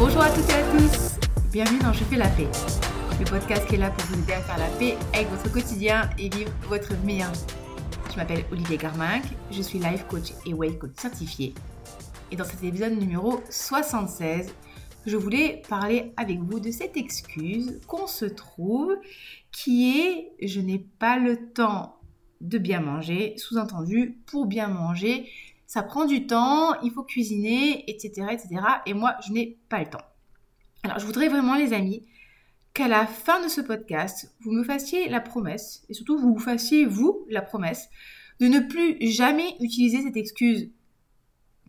Bonjour 0.00 0.22
à 0.22 0.30
toutes 0.30 0.48
et 0.48 0.54
à 0.54 0.78
tous, 0.78 1.18
bienvenue 1.52 1.78
dans 1.80 1.92
Je 1.92 2.04
fais 2.04 2.16
la 2.16 2.28
paix, 2.28 2.48
le 3.18 3.24
podcast 3.26 3.66
qui 3.66 3.74
est 3.74 3.78
là 3.78 3.90
pour 3.90 4.02
vous 4.06 4.22
aider 4.22 4.32
à 4.32 4.40
faire 4.40 4.56
la 4.56 4.68
paix 4.78 4.96
avec 5.12 5.28
votre 5.28 5.52
quotidien 5.52 6.08
et 6.18 6.30
vivre 6.30 6.50
votre 6.70 6.94
meilleure 7.04 7.30
vie. 7.30 7.44
Je 8.10 8.16
m'appelle 8.16 8.46
Olivier 8.50 8.78
Garminck, 8.78 9.24
je 9.50 9.60
suis 9.60 9.78
life 9.78 10.06
coach 10.08 10.32
et 10.46 10.54
way 10.54 10.78
coach 10.78 10.92
certifié. 10.96 11.52
Et 12.32 12.36
dans 12.36 12.46
cet 12.46 12.64
épisode 12.64 12.98
numéro 12.98 13.42
76, 13.50 14.54
je 15.04 15.16
voulais 15.18 15.60
parler 15.68 16.14
avec 16.16 16.38
vous 16.38 16.60
de 16.60 16.70
cette 16.70 16.96
excuse 16.96 17.78
qu'on 17.86 18.06
se 18.06 18.24
trouve 18.24 18.96
qui 19.52 19.98
est 19.98 20.32
je 20.40 20.62
n'ai 20.62 20.78
pas 20.78 21.18
le 21.18 21.52
temps 21.52 22.00
de 22.40 22.56
bien 22.56 22.80
manger, 22.80 23.34
sous-entendu 23.36 24.16
pour 24.24 24.46
bien 24.46 24.68
manger, 24.68 25.28
ça 25.70 25.84
prend 25.84 26.04
du 26.04 26.26
temps, 26.26 26.74
il 26.82 26.90
faut 26.90 27.04
cuisiner, 27.04 27.88
etc., 27.88 28.26
etc. 28.32 28.60
Et 28.86 28.92
moi, 28.92 29.14
je 29.24 29.32
n'ai 29.32 29.56
pas 29.68 29.78
le 29.78 29.86
temps. 29.86 30.02
Alors, 30.82 30.98
je 30.98 31.06
voudrais 31.06 31.28
vraiment, 31.28 31.54
les 31.54 31.72
amis, 31.72 32.04
qu'à 32.74 32.88
la 32.88 33.06
fin 33.06 33.40
de 33.40 33.48
ce 33.48 33.60
podcast, 33.60 34.34
vous 34.40 34.50
me 34.50 34.64
fassiez 34.64 35.08
la 35.08 35.20
promesse, 35.20 35.84
et 35.88 35.94
surtout 35.94 36.18
vous 36.18 36.36
fassiez, 36.40 36.86
vous, 36.86 37.24
la 37.30 37.40
promesse, 37.40 37.88
de 38.40 38.48
ne 38.48 38.58
plus 38.58 38.96
jamais 39.12 39.54
utiliser 39.60 40.02
cette 40.02 40.16
excuse 40.16 40.72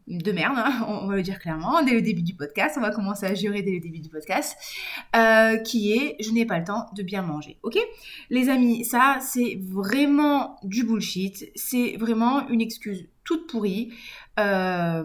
de 0.07 0.31
merde, 0.31 0.57
hein, 0.57 0.83
on 0.87 1.05
va 1.05 1.15
le 1.15 1.21
dire 1.21 1.37
clairement, 1.37 1.83
dès 1.83 1.93
le 1.93 2.01
début 2.01 2.23
du 2.23 2.33
podcast, 2.33 2.77
on 2.79 2.81
va 2.81 2.89
commencer 2.89 3.27
à 3.27 3.35
jurer 3.35 3.61
dès 3.61 3.73
le 3.73 3.81
début 3.81 3.99
du 3.99 4.09
podcast, 4.09 4.57
euh, 5.15 5.57
qui 5.57 5.93
est 5.93 6.15
je 6.19 6.31
n'ai 6.31 6.47
pas 6.47 6.57
le 6.57 6.65
temps 6.65 6.87
de 6.95 7.03
bien 7.03 7.21
manger. 7.21 7.59
Ok? 7.61 7.77
Les 8.31 8.49
amis, 8.49 8.83
ça 8.83 9.19
c'est 9.21 9.59
vraiment 9.61 10.57
du 10.63 10.83
bullshit, 10.85 11.51
c'est 11.55 11.97
vraiment 11.97 12.47
une 12.49 12.61
excuse 12.61 13.07
pourrie. 13.35 13.93
Euh, 14.39 15.03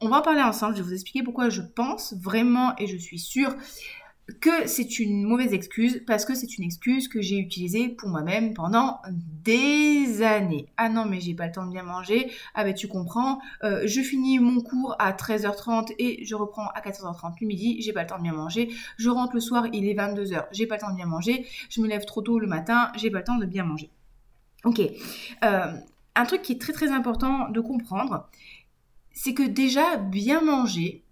on 0.00 0.08
va 0.08 0.18
en 0.18 0.22
parler 0.22 0.42
ensemble, 0.42 0.74
je 0.76 0.82
vais 0.82 0.88
vous 0.88 0.94
expliquer 0.94 1.22
pourquoi 1.22 1.48
je 1.50 1.62
pense 1.62 2.14
vraiment 2.14 2.74
et 2.78 2.86
je 2.86 2.96
suis 2.96 3.18
sûre 3.18 3.54
que 4.40 4.66
c'est 4.66 4.98
une 4.98 5.24
mauvaise 5.24 5.52
excuse 5.52 6.02
parce 6.06 6.24
que 6.24 6.34
c'est 6.34 6.56
une 6.56 6.64
excuse 6.64 7.08
que 7.08 7.20
j'ai 7.20 7.38
utilisée 7.38 7.88
pour 7.88 8.08
moi-même 8.08 8.54
pendant 8.54 9.00
des 9.10 10.22
années. 10.22 10.66
Ah 10.76 10.88
non 10.88 11.04
mais 11.04 11.20
j'ai 11.20 11.34
pas 11.34 11.46
le 11.46 11.52
temps 11.52 11.66
de 11.66 11.72
bien 11.72 11.82
manger. 11.82 12.30
Ah 12.54 12.64
ben 12.64 12.72
tu 12.72 12.88
comprends, 12.88 13.40
euh, 13.64 13.82
je 13.84 14.00
finis 14.00 14.38
mon 14.38 14.60
cours 14.60 14.94
à 14.98 15.12
13h30 15.12 15.94
et 15.98 16.24
je 16.24 16.34
reprends 16.34 16.68
à 16.68 16.80
14h30 16.80 17.34
le 17.40 17.46
midi, 17.46 17.82
j'ai 17.82 17.92
pas 17.92 18.02
le 18.02 18.08
temps 18.08 18.18
de 18.18 18.22
bien 18.22 18.32
manger. 18.32 18.70
Je 18.96 19.10
rentre 19.10 19.34
le 19.34 19.40
soir, 19.40 19.66
il 19.72 19.88
est 19.88 19.94
22h, 19.94 20.46
j'ai 20.52 20.66
pas 20.66 20.76
le 20.76 20.80
temps 20.80 20.90
de 20.90 20.96
bien 20.96 21.06
manger. 21.06 21.46
Je 21.68 21.80
me 21.80 21.88
lève 21.88 22.04
trop 22.04 22.22
tôt 22.22 22.38
le 22.38 22.46
matin, 22.46 22.92
j'ai 22.96 23.10
pas 23.10 23.18
le 23.18 23.24
temps 23.24 23.38
de 23.38 23.46
bien 23.46 23.64
manger. 23.64 23.90
Ok. 24.64 24.80
Euh, 25.44 25.72
un 26.14 26.24
truc 26.24 26.42
qui 26.42 26.52
est 26.52 26.60
très 26.60 26.72
très 26.72 26.90
important 26.90 27.48
de 27.48 27.60
comprendre, 27.60 28.28
c'est 29.12 29.34
que 29.34 29.42
déjà 29.42 29.96
bien 29.96 30.40
manger 30.40 31.04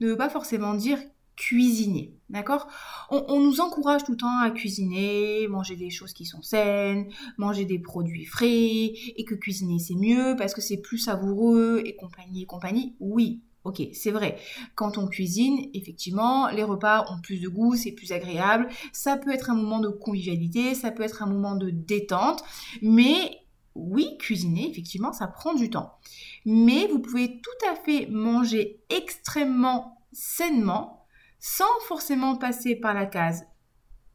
ne 0.00 0.08
veut 0.08 0.16
pas 0.16 0.28
forcément 0.28 0.74
dire 0.74 0.98
cuisiner. 1.36 2.14
D'accord? 2.30 2.66
On, 3.10 3.40
nous 3.40 3.60
encourage 3.60 4.04
tout 4.04 4.12
le 4.12 4.18
temps 4.18 4.40
à 4.40 4.50
cuisiner, 4.50 5.46
manger 5.48 5.76
des 5.76 5.88
choses 5.88 6.12
qui 6.12 6.26
sont 6.26 6.42
saines, 6.42 7.08
manger 7.38 7.64
des 7.64 7.78
produits 7.78 8.26
frais, 8.26 8.92
et 9.16 9.24
que 9.26 9.34
cuisiner 9.34 9.78
c'est 9.78 9.94
mieux 9.94 10.34
parce 10.36 10.52
que 10.52 10.60
c'est 10.60 10.76
plus 10.76 10.98
savoureux 10.98 11.82
et 11.86 11.96
compagnie 11.96 12.42
et 12.42 12.46
compagnie. 12.46 12.96
Oui, 13.00 13.40
ok, 13.64 13.82
c'est 13.92 14.10
vrai. 14.10 14.36
Quand 14.74 14.98
on 14.98 15.06
cuisine, 15.06 15.70
effectivement, 15.72 16.48
les 16.48 16.64
repas 16.64 17.06
ont 17.10 17.20
plus 17.20 17.40
de 17.40 17.48
goût, 17.48 17.76
c'est 17.76 17.92
plus 17.92 18.12
agréable. 18.12 18.68
Ça 18.92 19.16
peut 19.16 19.32
être 19.32 19.48
un 19.48 19.54
moment 19.54 19.80
de 19.80 19.88
convivialité, 19.88 20.74
ça 20.74 20.90
peut 20.90 21.04
être 21.04 21.22
un 21.22 21.26
moment 21.26 21.54
de 21.54 21.70
détente, 21.70 22.42
mais 22.82 23.38
oui, 23.74 24.16
cuisiner, 24.18 24.70
effectivement, 24.70 25.12
ça 25.12 25.26
prend 25.26 25.54
du 25.54 25.70
temps. 25.70 25.98
Mais 26.44 26.86
vous 26.86 26.98
pouvez 26.98 27.40
tout 27.40 27.66
à 27.70 27.74
fait 27.76 28.06
manger 28.10 28.82
extrêmement 28.90 30.02
sainement 30.12 31.06
sans 31.38 31.64
forcément 31.86 32.36
passer 32.36 32.74
par 32.74 32.94
la 32.94 33.06
case 33.06 33.46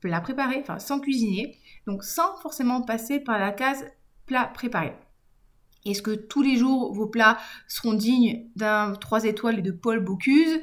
plat 0.02 0.20
préparé, 0.20 0.58
enfin 0.60 0.80
sans 0.80 1.00
cuisiner, 1.00 1.58
donc 1.88 2.04
sans 2.04 2.36
forcément 2.42 2.82
passer 2.82 3.20
par 3.20 3.40
la 3.40 3.52
case 3.52 3.86
plat 4.26 4.46
préparé. 4.46 4.94
Est-ce 5.86 6.02
que 6.02 6.12
tous 6.12 6.42
les 6.42 6.58
jours 6.58 6.94
vos 6.94 7.08
plats 7.08 7.38
seront 7.68 7.94
dignes 7.94 8.50
d'un 8.56 8.94
3 8.94 9.26
étoiles 9.26 9.60
et 9.60 9.62
de 9.62 9.72
Paul 9.72 10.04
Bocuse? 10.04 10.62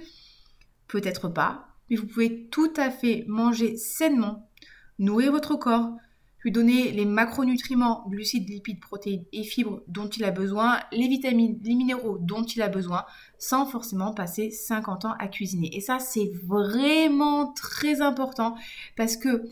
Peut-être 0.88 1.28
pas, 1.28 1.68
mais 1.88 1.96
vous 1.96 2.06
pouvez 2.06 2.48
tout 2.48 2.72
à 2.76 2.90
fait 2.90 3.24
manger 3.28 3.76
sainement, 3.76 4.50
nourrir 4.98 5.32
votre 5.32 5.56
corps, 5.56 5.96
lui 6.42 6.52
donner 6.52 6.92
les 6.92 7.04
macronutriments, 7.04 8.04
glucides, 8.08 8.48
lipides, 8.48 8.80
protéines 8.80 9.24
et 9.32 9.42
fibres 9.42 9.82
dont 9.88 10.08
il 10.08 10.24
a 10.24 10.30
besoin, 10.30 10.80
les 10.92 11.08
vitamines, 11.08 11.58
les 11.62 11.74
minéraux 11.74 12.18
dont 12.18 12.44
il 12.44 12.62
a 12.62 12.68
besoin, 12.68 13.04
sans 13.38 13.66
forcément 13.66 14.14
passer 14.14 14.50
50 14.50 15.04
ans 15.04 15.14
à 15.18 15.28
cuisiner. 15.28 15.76
Et 15.76 15.80
ça, 15.80 15.98
c'est 15.98 16.30
vraiment 16.44 17.52
très 17.52 18.00
important 18.00 18.56
parce 18.96 19.16
que 19.16 19.44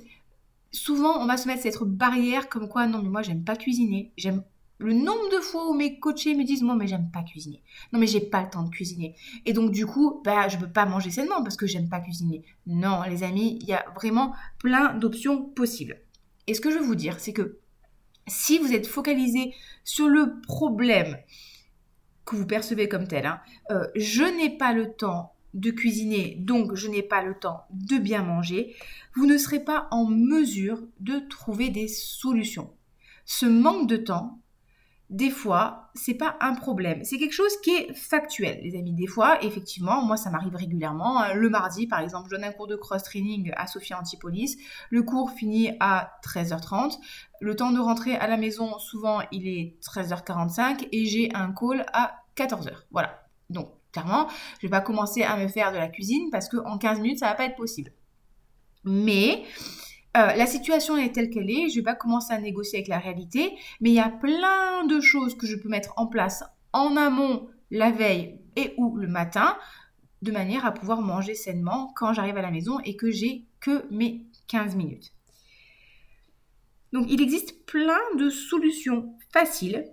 souvent, 0.72 1.20
on 1.20 1.26
va 1.26 1.36
se 1.36 1.46
mettre 1.46 1.62
cette 1.62 1.78
barrière 1.82 2.48
comme 2.48 2.68
quoi, 2.68 2.86
non, 2.86 3.02
mais 3.02 3.10
moi, 3.10 3.22
j'aime 3.22 3.44
pas 3.44 3.56
cuisiner, 3.56 4.12
j'aime 4.16 4.42
le 4.78 4.92
nombre 4.92 5.28
de 5.32 5.40
fois 5.40 5.68
où 5.68 5.74
mes 5.74 5.98
coachés 5.98 6.36
me 6.36 6.44
disent 6.44 6.62
moi 6.62 6.76
mais 6.76 6.86
j'aime 6.86 7.10
pas 7.10 7.22
cuisiner. 7.22 7.62
Non 7.92 7.98
mais 7.98 8.06
j'ai 8.06 8.20
pas 8.20 8.42
le 8.42 8.50
temps 8.50 8.62
de 8.62 8.70
cuisiner. 8.70 9.16
Et 9.44 9.52
donc 9.52 9.72
du 9.72 9.86
coup, 9.86 10.22
bah 10.24 10.48
je 10.48 10.56
peux 10.56 10.70
pas 10.70 10.86
manger 10.86 11.10
sainement 11.10 11.42
parce 11.42 11.56
que 11.56 11.66
j'aime 11.66 11.88
pas 11.88 12.00
cuisiner. 12.00 12.44
Non 12.66 13.02
les 13.02 13.24
amis, 13.24 13.58
il 13.60 13.66
y 13.66 13.72
a 13.72 13.84
vraiment 13.96 14.34
plein 14.58 14.94
d'options 14.94 15.42
possibles. 15.42 15.98
Et 16.48 16.54
ce 16.54 16.60
que 16.60 16.70
je 16.70 16.78
veux 16.78 16.84
vous 16.84 16.94
dire, 16.96 17.20
c'est 17.20 17.34
que 17.34 17.58
si 18.26 18.58
vous 18.58 18.72
êtes 18.72 18.86
focalisé 18.86 19.54
sur 19.84 20.08
le 20.08 20.40
problème 20.40 21.18
que 22.24 22.36
vous 22.36 22.46
percevez 22.46 22.88
comme 22.88 23.06
tel, 23.06 23.26
hein, 23.26 23.40
euh, 23.70 23.86
je 23.94 24.24
n'ai 24.24 24.56
pas 24.56 24.72
le 24.72 24.92
temps 24.92 25.34
de 25.54 25.70
cuisiner, 25.70 26.36
donc 26.40 26.74
je 26.74 26.88
n'ai 26.88 27.02
pas 27.02 27.22
le 27.22 27.34
temps 27.34 27.66
de 27.70 27.98
bien 27.98 28.22
manger, 28.22 28.74
vous 29.14 29.26
ne 29.26 29.38
serez 29.38 29.60
pas 29.60 29.88
en 29.90 30.06
mesure 30.06 30.82
de 31.00 31.18
trouver 31.28 31.68
des 31.68 31.88
solutions. 31.88 32.72
Ce 33.24 33.46
manque 33.46 33.88
de 33.88 33.96
temps 33.96 34.40
des 35.10 35.30
fois, 35.30 35.90
c'est 35.94 36.14
pas 36.14 36.36
un 36.40 36.54
problème. 36.54 37.02
C'est 37.02 37.18
quelque 37.18 37.32
chose 37.32 37.56
qui 37.62 37.70
est 37.70 37.94
factuel, 37.94 38.60
les 38.62 38.78
amis. 38.78 38.92
Des 38.92 39.06
fois, 39.06 39.42
effectivement, 39.42 40.02
moi, 40.02 40.18
ça 40.18 40.28
m'arrive 40.30 40.54
régulièrement. 40.54 41.22
Hein. 41.22 41.34
Le 41.34 41.48
mardi, 41.48 41.86
par 41.86 42.00
exemple, 42.00 42.28
je 42.30 42.36
donne 42.36 42.44
un 42.44 42.52
cours 42.52 42.66
de 42.66 42.76
cross-training 42.76 43.52
à 43.56 43.66
Sophia 43.66 43.98
Antipolis. 43.98 44.58
Le 44.90 45.02
cours 45.02 45.30
finit 45.30 45.70
à 45.80 46.18
13h30. 46.22 46.98
Le 47.40 47.56
temps 47.56 47.70
de 47.70 47.78
rentrer 47.78 48.16
à 48.16 48.26
la 48.26 48.36
maison, 48.36 48.78
souvent, 48.78 49.20
il 49.32 49.48
est 49.48 49.78
13h45 49.82 50.88
et 50.92 51.06
j'ai 51.06 51.30
un 51.34 51.52
call 51.52 51.86
à 51.94 52.24
14h. 52.36 52.72
Voilà. 52.90 53.22
Donc, 53.48 53.70
clairement, 53.92 54.28
je 54.60 54.66
vais 54.66 54.70
pas 54.70 54.82
commencer 54.82 55.22
à 55.22 55.38
me 55.38 55.48
faire 55.48 55.72
de 55.72 55.78
la 55.78 55.88
cuisine 55.88 56.28
parce 56.30 56.50
qu'en 56.50 56.76
15 56.76 57.00
minutes, 57.00 57.20
ça 57.20 57.28
va 57.28 57.34
pas 57.34 57.46
être 57.46 57.56
possible. 57.56 57.92
Mais 58.84 59.44
euh, 60.16 60.34
la 60.34 60.46
situation 60.46 60.96
est 60.96 61.12
telle 61.12 61.30
qu'elle 61.30 61.50
est, 61.50 61.68
je 61.68 61.74
ne 61.74 61.80
vais 61.80 61.82
pas 61.82 61.94
commencer 61.94 62.32
à 62.32 62.40
négocier 62.40 62.78
avec 62.78 62.88
la 62.88 62.98
réalité, 62.98 63.56
mais 63.80 63.90
il 63.90 63.94
y 63.94 64.00
a 64.00 64.08
plein 64.08 64.84
de 64.86 65.00
choses 65.00 65.36
que 65.36 65.46
je 65.46 65.56
peux 65.56 65.68
mettre 65.68 65.92
en 65.96 66.06
place 66.06 66.44
en 66.72 66.96
amont, 66.96 67.48
la 67.70 67.90
veille 67.90 68.40
et 68.56 68.74
ou 68.78 68.96
le 68.96 69.06
matin, 69.06 69.56
de 70.22 70.32
manière 70.32 70.66
à 70.66 70.72
pouvoir 70.72 71.02
manger 71.02 71.34
sainement 71.34 71.92
quand 71.94 72.12
j'arrive 72.12 72.36
à 72.36 72.42
la 72.42 72.50
maison 72.50 72.80
et 72.80 72.96
que 72.96 73.10
j'ai 73.10 73.44
que 73.60 73.84
mes 73.92 74.24
15 74.48 74.76
minutes. 74.76 75.12
Donc 76.92 77.06
il 77.10 77.20
existe 77.20 77.66
plein 77.66 78.00
de 78.18 78.30
solutions 78.30 79.14
faciles 79.32 79.84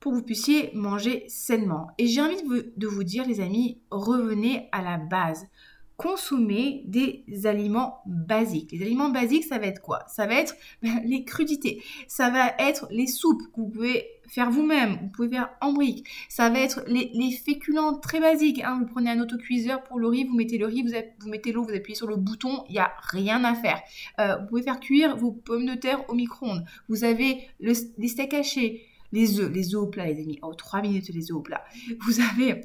pour 0.00 0.12
que 0.12 0.18
vous 0.18 0.24
puissiez 0.24 0.70
manger 0.74 1.24
sainement. 1.28 1.88
Et 1.98 2.06
j'ai 2.06 2.20
envie 2.20 2.42
de 2.76 2.86
vous 2.86 3.02
dire, 3.02 3.26
les 3.26 3.40
amis, 3.40 3.80
revenez 3.90 4.68
à 4.70 4.82
la 4.82 4.96
base 4.96 5.48
consommer 5.98 6.84
des 6.86 7.24
aliments 7.44 8.02
basiques. 8.06 8.70
Les 8.70 8.82
aliments 8.82 9.08
basiques, 9.08 9.42
ça 9.42 9.58
va 9.58 9.66
être 9.66 9.82
quoi? 9.82 10.04
Ça 10.06 10.26
va 10.26 10.34
être 10.34 10.54
ben, 10.82 11.02
les 11.04 11.24
crudités, 11.24 11.82
ça 12.06 12.30
va 12.30 12.54
être 12.60 12.86
les 12.90 13.08
soupes 13.08 13.42
que 13.52 13.60
vous 13.60 13.68
pouvez 13.68 14.06
faire 14.28 14.48
vous-même, 14.48 14.98
vous 15.02 15.08
pouvez 15.08 15.28
faire 15.28 15.50
en 15.60 15.72
brique, 15.72 16.06
ça 16.28 16.50
va 16.50 16.60
être 16.60 16.84
les, 16.86 17.30
féculents 17.32 17.98
très 17.98 18.20
basiques. 18.20 18.62
Hein. 18.62 18.78
Vous 18.78 18.86
prenez 18.86 19.10
un 19.10 19.20
autocuiseur 19.20 19.82
pour 19.82 19.98
le 19.98 20.06
riz, 20.06 20.24
vous 20.24 20.36
mettez 20.36 20.56
le 20.56 20.66
riz, 20.66 20.82
vous, 20.82 20.92
vous 21.20 21.28
mettez 21.28 21.50
l'eau, 21.50 21.64
vous 21.64 21.74
appuyez 21.74 21.96
sur 21.96 22.06
le 22.06 22.16
bouton, 22.16 22.64
il 22.68 22.74
n'y 22.74 22.78
a 22.78 22.92
rien 23.10 23.42
à 23.42 23.54
faire. 23.54 23.80
Euh, 24.20 24.36
vous 24.36 24.46
pouvez 24.46 24.62
faire 24.62 24.78
cuire 24.78 25.16
vos 25.16 25.32
pommes 25.32 25.66
de 25.66 25.74
terre 25.74 26.08
au 26.08 26.14
micro-ondes. 26.14 26.64
Vous 26.88 27.02
avez 27.02 27.48
les 27.58 27.74
steaks 27.74 28.34
hachés, 28.34 28.86
les 29.10 29.40
œufs, 29.40 29.50
les 29.52 29.74
œufs 29.74 29.82
au 29.82 29.86
plat, 29.88 30.06
les 30.06 30.22
amis. 30.22 30.38
Oh, 30.42 30.54
3 30.54 30.80
minutes 30.82 31.08
les 31.08 31.32
œufs 31.32 31.38
au 31.38 31.42
plat. 31.42 31.64
Vous 32.06 32.20
avez 32.20 32.60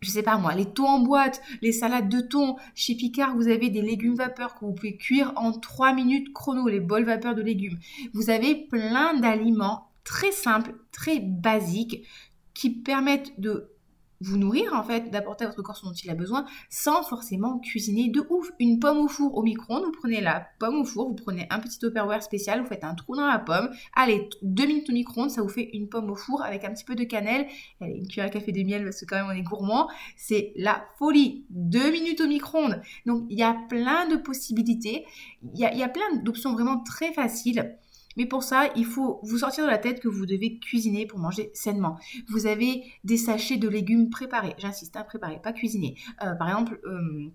je 0.00 0.10
sais 0.10 0.22
pas 0.22 0.38
moi, 0.38 0.54
les 0.54 0.66
thons 0.66 0.86
en 0.86 0.98
boîte, 1.00 1.42
les 1.62 1.72
salades 1.72 2.08
de 2.08 2.20
thon. 2.20 2.56
Chez 2.74 2.94
Picard, 2.94 3.36
vous 3.36 3.48
avez 3.48 3.70
des 3.70 3.82
légumes 3.82 4.14
vapeur 4.14 4.54
que 4.54 4.64
vous 4.64 4.72
pouvez 4.72 4.96
cuire 4.96 5.32
en 5.36 5.52
3 5.52 5.92
minutes 5.92 6.32
chrono, 6.32 6.68
les 6.68 6.80
bols 6.80 7.04
vapeur 7.04 7.34
de 7.34 7.42
légumes. 7.42 7.78
Vous 8.12 8.30
avez 8.30 8.54
plein 8.54 9.14
d'aliments 9.14 9.90
très 10.04 10.32
simples, 10.32 10.74
très 10.92 11.20
basiques 11.20 12.06
qui 12.54 12.70
permettent 12.70 13.38
de 13.40 13.70
vous 14.20 14.36
nourrir 14.36 14.74
en 14.74 14.82
fait, 14.82 15.10
d'apporter 15.10 15.44
à 15.44 15.48
votre 15.48 15.62
corps 15.62 15.76
ce 15.76 15.86
dont 15.86 15.92
il 15.92 16.10
a 16.10 16.14
besoin 16.14 16.44
sans 16.70 17.02
forcément 17.02 17.58
cuisiner 17.58 18.08
de 18.08 18.24
ouf. 18.30 18.50
Une 18.58 18.78
pomme 18.80 18.98
au 18.98 19.08
four 19.08 19.36
au 19.36 19.42
micro-ondes, 19.42 19.84
vous 19.84 19.92
prenez 19.92 20.20
la 20.20 20.46
pomme 20.58 20.80
au 20.80 20.84
four, 20.84 21.08
vous 21.08 21.14
prenez 21.14 21.46
un 21.50 21.58
petit 21.60 21.78
Tupperware 21.78 22.22
spécial, 22.22 22.60
vous 22.60 22.66
faites 22.66 22.84
un 22.84 22.94
trou 22.94 23.16
dans 23.16 23.26
la 23.26 23.38
pomme, 23.38 23.70
allez, 23.94 24.28
deux 24.42 24.66
minutes 24.66 24.90
au 24.90 24.92
micro-ondes, 24.92 25.30
ça 25.30 25.42
vous 25.42 25.48
fait 25.48 25.70
une 25.72 25.88
pomme 25.88 26.10
au 26.10 26.16
four 26.16 26.42
avec 26.42 26.64
un 26.64 26.72
petit 26.72 26.84
peu 26.84 26.94
de 26.94 27.04
cannelle, 27.04 27.46
une 27.80 28.06
cuillère 28.08 28.26
à 28.26 28.30
café 28.30 28.52
de 28.52 28.62
miel 28.62 28.84
parce 28.84 29.00
que 29.00 29.06
quand 29.06 29.16
même 29.16 29.26
on 29.26 29.38
est 29.38 29.42
gourmand, 29.42 29.88
c'est 30.16 30.52
la 30.56 30.84
folie. 30.98 31.44
Deux 31.50 31.90
minutes 31.90 32.20
au 32.20 32.26
micro-ondes. 32.26 32.80
Donc 33.06 33.24
il 33.30 33.38
y 33.38 33.42
a 33.42 33.56
plein 33.68 34.08
de 34.08 34.16
possibilités, 34.16 35.06
il 35.54 35.60
y 35.60 35.82
a 35.82 35.88
plein 35.88 36.16
d'options 36.22 36.52
vraiment 36.52 36.82
très 36.82 37.12
faciles. 37.12 37.76
Mais 38.18 38.26
pour 38.26 38.42
ça, 38.42 38.68
il 38.74 38.84
faut 38.84 39.20
vous 39.22 39.38
sortir 39.38 39.64
de 39.64 39.70
la 39.70 39.78
tête 39.78 40.00
que 40.00 40.08
vous 40.08 40.26
devez 40.26 40.58
cuisiner 40.58 41.06
pour 41.06 41.20
manger 41.20 41.50
sainement. 41.54 41.98
Vous 42.28 42.46
avez 42.46 42.82
des 43.04 43.16
sachets 43.16 43.56
de 43.56 43.68
légumes 43.68 44.10
préparés. 44.10 44.54
J'insiste, 44.58 44.96
hein, 44.96 45.04
préparés, 45.04 45.40
pas 45.40 45.52
cuisinés. 45.52 45.94
Euh, 46.22 46.34
par 46.34 46.48
exemple, 46.48 46.80
euh, 46.84 47.30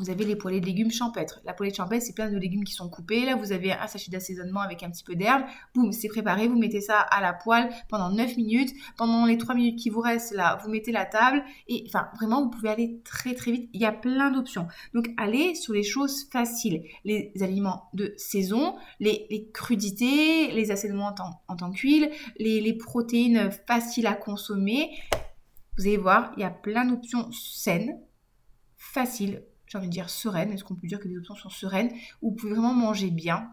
vous 0.00 0.08
avez 0.08 0.24
les 0.24 0.34
poêlées 0.34 0.60
de 0.60 0.66
légumes 0.66 0.90
champêtres. 0.90 1.40
La 1.44 1.52
poêlée 1.52 1.70
de 1.70 1.76
champêtre, 1.76 2.04
c'est 2.04 2.14
plein 2.14 2.30
de 2.30 2.38
légumes 2.38 2.64
qui 2.64 2.72
sont 2.72 2.88
coupés. 2.88 3.26
Là, 3.26 3.36
vous 3.36 3.52
avez 3.52 3.72
un 3.72 3.86
sachet 3.86 4.10
d'assaisonnement 4.10 4.60
avec 4.60 4.82
un 4.82 4.90
petit 4.90 5.04
peu 5.04 5.14
d'herbe. 5.14 5.42
Boum, 5.74 5.92
c'est 5.92 6.08
préparé. 6.08 6.48
Vous 6.48 6.58
mettez 6.58 6.80
ça 6.80 6.98
à 6.98 7.20
la 7.20 7.34
poêle 7.34 7.68
pendant 7.88 8.10
9 8.10 8.36
minutes. 8.38 8.72
Pendant 8.96 9.26
les 9.26 9.36
3 9.36 9.54
minutes 9.54 9.78
qui 9.78 9.90
vous 9.90 10.00
restent, 10.00 10.32
là, 10.32 10.58
vous 10.64 10.70
mettez 10.70 10.90
la 10.90 11.04
table. 11.04 11.44
Et 11.68 11.84
enfin, 11.86 12.08
vraiment, 12.16 12.42
vous 12.42 12.50
pouvez 12.50 12.70
aller 12.70 13.00
très 13.04 13.34
très 13.34 13.52
vite. 13.52 13.68
Il 13.74 13.80
y 13.80 13.84
a 13.84 13.92
plein 13.92 14.30
d'options. 14.30 14.68
Donc, 14.94 15.10
allez 15.18 15.54
sur 15.54 15.74
les 15.74 15.82
choses 15.82 16.28
faciles. 16.32 16.82
Les 17.04 17.32
aliments 17.42 17.90
de 17.92 18.14
saison, 18.16 18.76
les, 19.00 19.50
crudités, 19.52 20.50
les 20.52 20.70
assaisonnements 20.70 21.14
en, 21.48 21.56
tant 21.56 21.70
qu'huile, 21.70 22.10
les, 22.38 22.62
les 22.62 22.72
protéines 22.72 23.50
faciles 23.66 24.06
à 24.06 24.14
consommer. 24.14 24.90
Vous 25.76 25.86
allez 25.86 25.98
voir, 25.98 26.32
il 26.36 26.40
y 26.40 26.44
a 26.44 26.50
plein 26.50 26.86
d'options 26.86 27.30
saines, 27.32 28.00
faciles, 28.76 29.42
j'ai 29.70 29.78
envie 29.78 29.86
de 29.86 29.92
dire 29.92 30.10
sereine. 30.10 30.52
Est-ce 30.52 30.64
qu'on 30.64 30.74
peut 30.74 30.88
dire 30.88 30.98
que 30.98 31.06
les 31.06 31.16
options 31.16 31.36
sont 31.36 31.48
sereines 31.48 31.90
Où 32.22 32.30
vous 32.30 32.36
pouvez 32.36 32.52
vraiment 32.52 32.74
manger 32.74 33.10
bien 33.10 33.50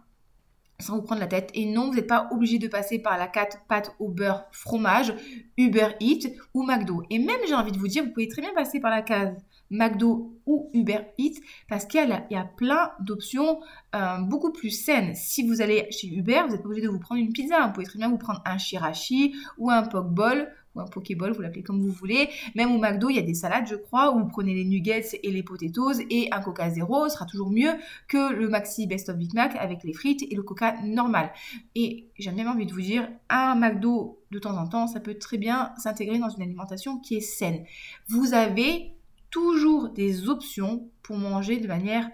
sans 0.79 0.95
vous 0.95 1.03
prendre 1.03 1.21
la 1.21 1.27
tête? 1.27 1.51
Et 1.53 1.65
non, 1.65 1.87
vous 1.87 1.95
n'êtes 1.95 2.07
pas 2.07 2.27
obligé 2.31 2.57
de 2.57 2.67
passer 2.67 2.97
par 2.97 3.17
la 3.17 3.27
4 3.27 3.65
pâte 3.67 3.95
au 3.99 4.09
beurre 4.09 4.45
fromage, 4.51 5.13
Uber 5.57 5.89
Eats 5.99 6.29
ou 6.55 6.63
McDo. 6.63 7.03
Et 7.11 7.19
même, 7.19 7.39
j'ai 7.47 7.53
envie 7.53 7.71
de 7.71 7.77
vous 7.77 7.87
dire, 7.87 8.03
vous 8.03 8.09
pouvez 8.09 8.27
très 8.27 8.41
bien 8.41 8.53
passer 8.55 8.79
par 8.79 8.89
la 8.89 9.03
case 9.03 9.37
McDo 9.69 10.33
ou 10.47 10.71
Uber 10.73 11.01
Eats 11.19 11.39
parce 11.69 11.85
qu'il 11.85 12.09
y, 12.31 12.35
a 12.35 12.43
plein 12.45 12.93
d'options 12.99 13.59
euh, 13.95 14.17
beaucoup 14.17 14.51
plus 14.51 14.71
saines. 14.71 15.13
Si 15.13 15.47
vous 15.47 15.61
allez 15.61 15.85
chez 15.91 16.07
Uber, 16.07 16.41
vous 16.47 16.53
n'êtes 16.53 16.63
pas 16.63 16.67
obligé 16.67 16.87
de 16.87 16.91
vous 16.91 16.99
prendre 16.99 17.21
une 17.21 17.31
pizza. 17.31 17.67
Vous 17.67 17.73
pouvez 17.73 17.85
très 17.85 17.99
bien 17.99 18.09
vous 18.09 18.17
prendre 18.17 18.41
un 18.43 18.57
shirashi 18.57 19.35
ou 19.59 19.69
un 19.69 19.83
pokeball 19.83 20.51
ou 20.77 20.81
un 20.81 20.85
pokéball, 20.85 21.31
vous 21.31 21.41
l'appelez 21.41 21.63
comme 21.63 21.81
vous 21.81 21.91
voulez. 21.91 22.29
Même 22.55 22.71
au 22.71 22.77
McDo, 22.77 23.09
il 23.09 23.15
y 23.15 23.19
a 23.19 23.23
des 23.23 23.33
salades, 23.33 23.67
je 23.67 23.75
crois, 23.75 24.13
où 24.13 24.19
vous 24.19 24.27
prenez 24.27 24.53
les 24.53 24.65
nuggets 24.65 25.19
et 25.23 25.31
les 25.31 25.43
potatoes 25.43 26.01
et 26.09 26.29
un 26.31 26.41
coca 26.41 26.69
zéro 26.69 27.09
sera 27.09 27.25
toujours 27.25 27.49
mieux 27.49 27.71
que 28.07 28.33
le 28.33 28.47
maxi 28.49 28.87
best 28.87 29.09
of 29.09 29.17
Big 29.17 29.33
Mac 29.33 29.55
avec 29.55 29.83
les 29.83 29.93
frites 29.93 30.23
et 30.23 30.35
le 30.35 30.43
coca 30.43 30.75
normal. 30.83 31.31
Et 31.75 32.07
j'ai 32.17 32.31
même 32.31 32.47
envie 32.47 32.65
de 32.65 32.73
vous 32.73 32.81
dire, 32.81 33.09
un 33.29 33.55
McDo 33.55 34.19
de 34.31 34.39
temps 34.39 34.57
en 34.57 34.67
temps, 34.67 34.87
ça 34.87 34.99
peut 34.99 35.15
très 35.15 35.37
bien 35.37 35.71
s'intégrer 35.77 36.19
dans 36.19 36.29
une 36.29 36.41
alimentation 36.41 36.99
qui 36.99 37.15
est 37.15 37.21
saine. 37.21 37.63
Vous 38.07 38.33
avez 38.33 38.93
toujours 39.29 39.89
des 39.89 40.29
options 40.29 40.89
pour 41.03 41.17
manger 41.17 41.59
de 41.59 41.67
manière 41.67 42.09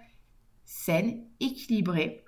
saine, 0.65 1.23
équilibrée. 1.39 2.23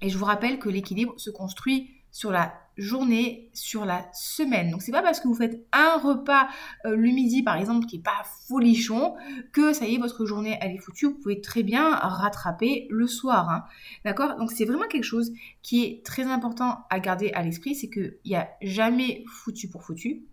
Et 0.00 0.08
je 0.08 0.18
vous 0.18 0.24
rappelle 0.24 0.58
que 0.58 0.68
l'équilibre 0.68 1.14
se 1.18 1.30
construit 1.30 1.90
sur 2.12 2.30
la 2.30 2.54
journée, 2.76 3.50
sur 3.52 3.84
la 3.84 4.08
semaine. 4.12 4.70
Donc 4.70 4.82
c'est 4.82 4.92
pas 4.92 5.02
parce 5.02 5.20
que 5.20 5.28
vous 5.28 5.34
faites 5.34 5.66
un 5.72 5.98
repas 5.98 6.48
euh, 6.86 6.96
le 6.96 7.10
midi 7.10 7.42
par 7.42 7.56
exemple 7.56 7.86
qui 7.86 7.96
est 7.96 8.02
pas 8.02 8.24
folichon 8.48 9.14
que 9.52 9.72
ça 9.72 9.86
y 9.86 9.94
est 9.94 9.98
votre 9.98 10.24
journée 10.24 10.58
elle 10.60 10.72
est 10.72 10.78
foutue. 10.78 11.06
Vous 11.06 11.18
pouvez 11.18 11.40
très 11.40 11.62
bien 11.62 11.90
rattraper 11.90 12.86
le 12.90 13.06
soir. 13.06 13.50
Hein. 13.50 13.64
D'accord? 14.04 14.36
Donc 14.36 14.52
c'est 14.52 14.64
vraiment 14.64 14.88
quelque 14.88 15.04
chose 15.04 15.32
qui 15.62 15.84
est 15.84 16.04
très 16.04 16.24
important 16.24 16.78
à 16.90 17.00
garder 17.00 17.30
à 17.32 17.42
l'esprit, 17.42 17.74
c'est 17.74 17.90
qu'il 17.90 18.16
n'y 18.24 18.36
a 18.36 18.48
jamais 18.62 19.24
foutu 19.26 19.68
pour 19.68 19.82
foutu 19.82 20.24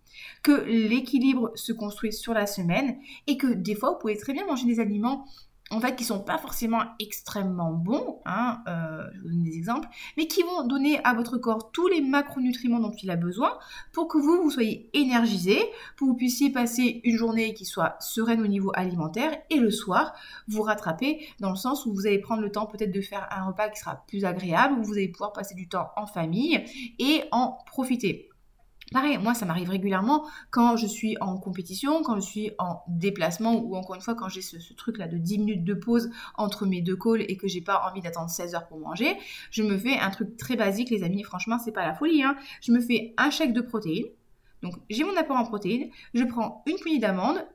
que 0.42 0.52
l'équilibre 0.66 1.52
se 1.54 1.72
construit 1.72 2.12
sur 2.12 2.34
la 2.34 2.46
semaine 2.46 2.98
et 3.26 3.36
que 3.36 3.46
des 3.46 3.74
fois 3.74 3.92
vous 3.92 3.98
pouvez 3.98 4.16
très 4.16 4.32
bien 4.32 4.44
manger 4.44 4.66
des 4.66 4.80
aliments 4.80 5.24
en 5.70 5.80
fait, 5.80 5.94
qui 5.94 6.04
sont 6.04 6.20
pas 6.20 6.38
forcément 6.38 6.82
extrêmement 6.98 7.72
bons, 7.72 8.20
hein, 8.26 8.60
euh, 8.66 9.04
je 9.14 9.20
vous 9.20 9.28
donne 9.28 9.42
des 9.44 9.56
exemples, 9.56 9.88
mais 10.16 10.26
qui 10.26 10.42
vont 10.42 10.66
donner 10.66 11.00
à 11.04 11.14
votre 11.14 11.38
corps 11.38 11.70
tous 11.70 11.86
les 11.86 12.00
macronutriments 12.00 12.80
dont 12.80 12.90
il 12.90 13.10
a 13.10 13.16
besoin 13.16 13.56
pour 13.92 14.08
que 14.08 14.18
vous, 14.18 14.42
vous 14.42 14.50
soyez 14.50 14.90
énergisé, 14.94 15.60
pour 15.96 16.08
que 16.08 16.12
vous 16.12 16.16
puissiez 16.16 16.50
passer 16.50 17.00
une 17.04 17.16
journée 17.16 17.54
qui 17.54 17.64
soit 17.64 17.96
sereine 18.00 18.42
au 18.42 18.48
niveau 18.48 18.72
alimentaire 18.74 19.36
et 19.48 19.58
le 19.58 19.70
soir, 19.70 20.14
vous 20.48 20.62
rattraper 20.62 21.26
dans 21.38 21.50
le 21.50 21.56
sens 21.56 21.86
où 21.86 21.94
vous 21.94 22.06
allez 22.06 22.18
prendre 22.18 22.42
le 22.42 22.50
temps 22.50 22.66
peut-être 22.66 22.92
de 22.92 23.00
faire 23.00 23.28
un 23.30 23.46
repas 23.46 23.68
qui 23.68 23.78
sera 23.78 24.04
plus 24.08 24.24
agréable, 24.24 24.78
où 24.78 24.82
vous 24.82 24.94
allez 24.94 25.08
pouvoir 25.08 25.32
passer 25.32 25.54
du 25.54 25.68
temps 25.68 25.90
en 25.96 26.06
famille 26.06 26.64
et 26.98 27.22
en 27.30 27.58
profiter. 27.66 28.29
Pareil, 28.92 29.18
moi 29.18 29.34
ça 29.34 29.46
m'arrive 29.46 29.70
régulièrement 29.70 30.26
quand 30.50 30.76
je 30.76 30.86
suis 30.86 31.16
en 31.20 31.38
compétition, 31.38 32.02
quand 32.02 32.16
je 32.16 32.20
suis 32.20 32.50
en 32.58 32.82
déplacement 32.88 33.54
ou 33.54 33.76
encore 33.76 33.94
une 33.94 34.00
fois 34.00 34.16
quand 34.16 34.28
j'ai 34.28 34.42
ce, 34.42 34.56
truc 34.74 34.98
là 34.98 35.06
de 35.06 35.16
10 35.16 35.38
minutes 35.38 35.64
de 35.64 35.74
pause 35.74 36.10
entre 36.36 36.66
mes 36.66 36.82
deux 36.82 36.96
calls 36.96 37.22
et 37.28 37.36
que 37.36 37.46
j'ai 37.46 37.60
pas 37.60 37.88
envie 37.88 38.00
d'attendre 38.00 38.30
16 38.30 38.54
heures 38.56 38.66
pour 38.66 38.80
manger, 38.80 39.16
je 39.52 39.62
me 39.62 39.78
fais 39.78 39.96
un 39.96 40.10
truc 40.10 40.36
très 40.36 40.56
basique 40.56 40.90
les 40.90 41.04
amis, 41.04 41.22
franchement 41.22 41.58
c'est 41.64 41.70
pas 41.70 41.86
la 41.86 41.94
folie, 41.94 42.24
hein. 42.24 42.36
je 42.62 42.72
me 42.72 42.80
fais 42.80 43.14
un 43.16 43.30
chèque 43.30 43.52
de 43.52 43.60
protéines, 43.60 44.06
donc 44.62 44.74
j'ai 44.90 45.04
mon 45.04 45.16
apport 45.16 45.36
en 45.36 45.44
protéines, 45.44 45.90
je 46.14 46.24
prends 46.24 46.64
une 46.66 46.76
poignée 46.76 46.98
d'amandes, 46.98 47.46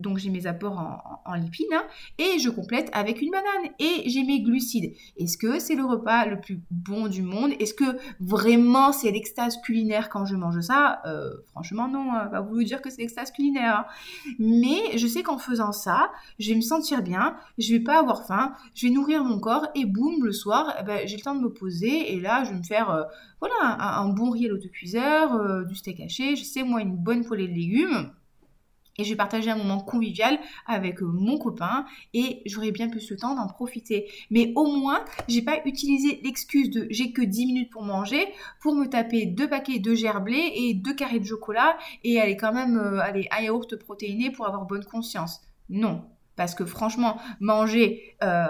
donc 0.00 0.18
j'ai 0.18 0.30
mes 0.30 0.46
apports 0.46 1.20
en, 1.24 1.34
lipides, 1.34 1.66
hein, 1.72 1.84
et 2.18 2.38
je 2.38 2.50
complète 2.50 2.90
avec 2.92 3.20
une 3.20 3.30
banane, 3.30 3.72
et 3.78 4.08
j'ai 4.08 4.24
mes 4.24 4.40
glucides. 4.40 4.92
Est-ce 5.18 5.36
que 5.36 5.58
c'est 5.58 5.74
le 5.74 5.84
repas 5.84 6.26
le 6.26 6.40
plus 6.40 6.60
bon 6.70 7.08
du 7.08 7.22
monde? 7.22 7.52
Est-ce 7.58 7.74
que 7.74 7.98
vraiment 8.20 8.92
c'est 8.92 9.10
l'extase 9.10 9.60
culinaire 9.60 10.08
quand 10.08 10.24
je 10.24 10.36
mange 10.36 10.60
ça? 10.60 11.00
Euh, 11.06 11.30
Franchement 11.52 11.88
non, 11.88 12.12
hein, 12.12 12.28
va 12.30 12.40
vous 12.40 12.62
dire 12.62 12.82
que 12.82 12.90
c'est 12.90 13.00
l'extase 13.00 13.30
culinaire. 13.30 13.78
Hein. 13.80 14.32
Mais 14.38 14.96
je 14.96 15.06
sais 15.06 15.22
qu'en 15.22 15.38
faisant 15.38 15.72
ça, 15.72 16.10
je 16.38 16.50
vais 16.50 16.56
me 16.56 16.60
sentir 16.60 17.02
bien, 17.02 17.36
je 17.58 17.72
vais 17.72 17.80
pas 17.80 17.98
avoir 17.98 18.26
faim, 18.26 18.52
je 18.74 18.86
vais 18.86 18.92
nourrir 18.92 19.24
mon 19.24 19.38
corps, 19.38 19.66
et 19.74 19.84
boum, 19.84 20.22
le 20.22 20.32
soir, 20.32 20.74
eh 20.80 20.84
ben, 20.84 21.06
j'ai 21.06 21.16
le 21.16 21.22
temps 21.22 21.34
de 21.34 21.40
me 21.40 21.52
poser, 21.52 22.14
et 22.14 22.20
là 22.20 22.44
je 22.44 22.50
vais 22.50 22.58
me 22.58 22.62
faire 22.62 22.90
euh, 22.90 23.02
voilà, 23.40 23.98
un, 23.98 24.08
bon 24.08 24.30
riz 24.30 24.46
à 24.46 24.48
l'autocuiseur, 24.48 25.34
euh, 25.34 25.64
du 25.64 25.74
steak 25.74 26.00
haché, 26.00 26.36
je 26.36 26.44
sais 26.44 26.62
moi 26.62 26.80
une 26.80 26.96
bonne 26.96 27.24
poêlée 27.24 27.48
de 27.48 27.54
légumes 27.54 28.10
et 28.98 29.04
je 29.04 29.10
vais 29.10 29.16
partager 29.16 29.50
un 29.50 29.56
moment 29.56 29.80
convivial 29.80 30.38
avec 30.66 31.02
euh, 31.02 31.06
mon 31.06 31.38
copain 31.38 31.86
et 32.14 32.42
j'aurai 32.46 32.72
bien 32.72 32.88
plus 32.88 33.10
le 33.10 33.16
temps 33.16 33.34
d'en 33.34 33.46
profiter. 33.46 34.10
Mais 34.30 34.52
au 34.56 34.66
moins, 34.66 35.04
j'ai 35.28 35.42
pas 35.42 35.60
utilisé 35.64 36.20
l'excuse 36.24 36.70
de 36.70 36.86
j'ai 36.90 37.12
que 37.12 37.22
10 37.22 37.46
minutes 37.46 37.70
pour 37.70 37.82
manger 37.82 38.26
pour 38.60 38.74
me 38.74 38.86
taper 38.86 39.26
deux 39.26 39.48
paquets 39.48 39.78
de 39.78 39.94
gerblé 39.94 40.52
et 40.54 40.74
deux 40.74 40.94
carrés 40.94 41.20
de 41.20 41.26
chocolat 41.26 41.76
et 42.04 42.20
aller 42.20 42.36
quand 42.36 42.52
même 42.52 42.76
euh, 42.76 43.00
aller 43.00 43.28
un 43.30 43.42
yaourt 43.42 43.76
protéiné 43.76 44.30
pour 44.30 44.46
avoir 44.46 44.66
bonne 44.66 44.84
conscience. 44.84 45.40
Non, 45.68 46.04
parce 46.36 46.54
que 46.54 46.64
franchement, 46.64 47.18
manger 47.40 48.16
euh, 48.22 48.46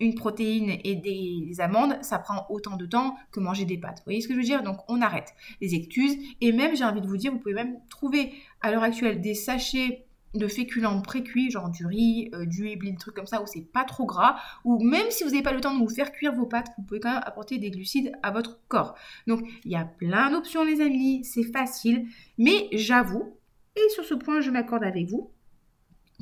une 0.00 0.14
protéine 0.14 0.78
et 0.84 0.94
des, 0.96 1.60
amandes, 1.60 1.98
ça 2.02 2.18
prend 2.18 2.46
autant 2.50 2.76
de 2.76 2.86
temps 2.86 3.16
que 3.32 3.40
manger 3.40 3.64
des 3.64 3.78
pâtes. 3.78 3.98
Vous 3.98 4.04
voyez 4.04 4.20
ce 4.20 4.28
que 4.28 4.34
je 4.34 4.38
veux 4.38 4.44
dire? 4.44 4.62
Donc 4.62 4.78
on 4.88 5.00
arrête 5.02 5.34
les 5.60 5.74
excuses. 5.74 6.16
Et 6.40 6.52
même, 6.52 6.76
j'ai 6.76 6.84
envie 6.84 7.00
de 7.00 7.06
vous 7.06 7.16
dire, 7.16 7.32
vous 7.32 7.38
pouvez 7.38 7.54
même 7.54 7.78
trouver 7.88 8.32
à 8.60 8.70
l'heure 8.70 8.82
actuelle 8.82 9.20
des 9.20 9.34
sachets 9.34 10.06
de 10.34 10.46
féculents 10.46 11.00
pré-cuits, 11.00 11.50
genre 11.50 11.70
du 11.70 11.86
riz, 11.86 12.30
euh, 12.34 12.44
du 12.44 12.68
éblis, 12.68 12.92
des 12.92 12.98
trucs 12.98 13.14
comme 13.14 13.26
ça, 13.26 13.42
où 13.42 13.46
c'est 13.46 13.72
pas 13.72 13.84
trop 13.84 14.04
gras, 14.04 14.36
ou 14.64 14.82
même 14.82 15.10
si 15.10 15.24
vous 15.24 15.30
n'avez 15.30 15.42
pas 15.42 15.52
le 15.52 15.60
temps 15.60 15.74
de 15.74 15.78
vous 15.78 15.88
faire 15.88 16.12
cuire 16.12 16.34
vos 16.34 16.46
pâtes, 16.46 16.68
vous 16.76 16.84
pouvez 16.84 17.00
quand 17.00 17.12
même 17.12 17.22
apporter 17.24 17.58
des 17.58 17.70
glucides 17.70 18.12
à 18.22 18.30
votre 18.30 18.60
corps. 18.68 18.94
Donc 19.26 19.40
il 19.64 19.72
y 19.72 19.76
a 19.76 19.84
plein 19.84 20.30
d'options 20.30 20.64
les 20.64 20.80
amis, 20.80 21.24
c'est 21.24 21.50
facile, 21.50 22.06
mais 22.36 22.68
j'avoue, 22.72 23.36
et 23.76 23.88
sur 23.90 24.04
ce 24.04 24.14
point 24.14 24.40
je 24.40 24.50
m'accorde 24.50 24.84
avec 24.84 25.08
vous, 25.08 25.32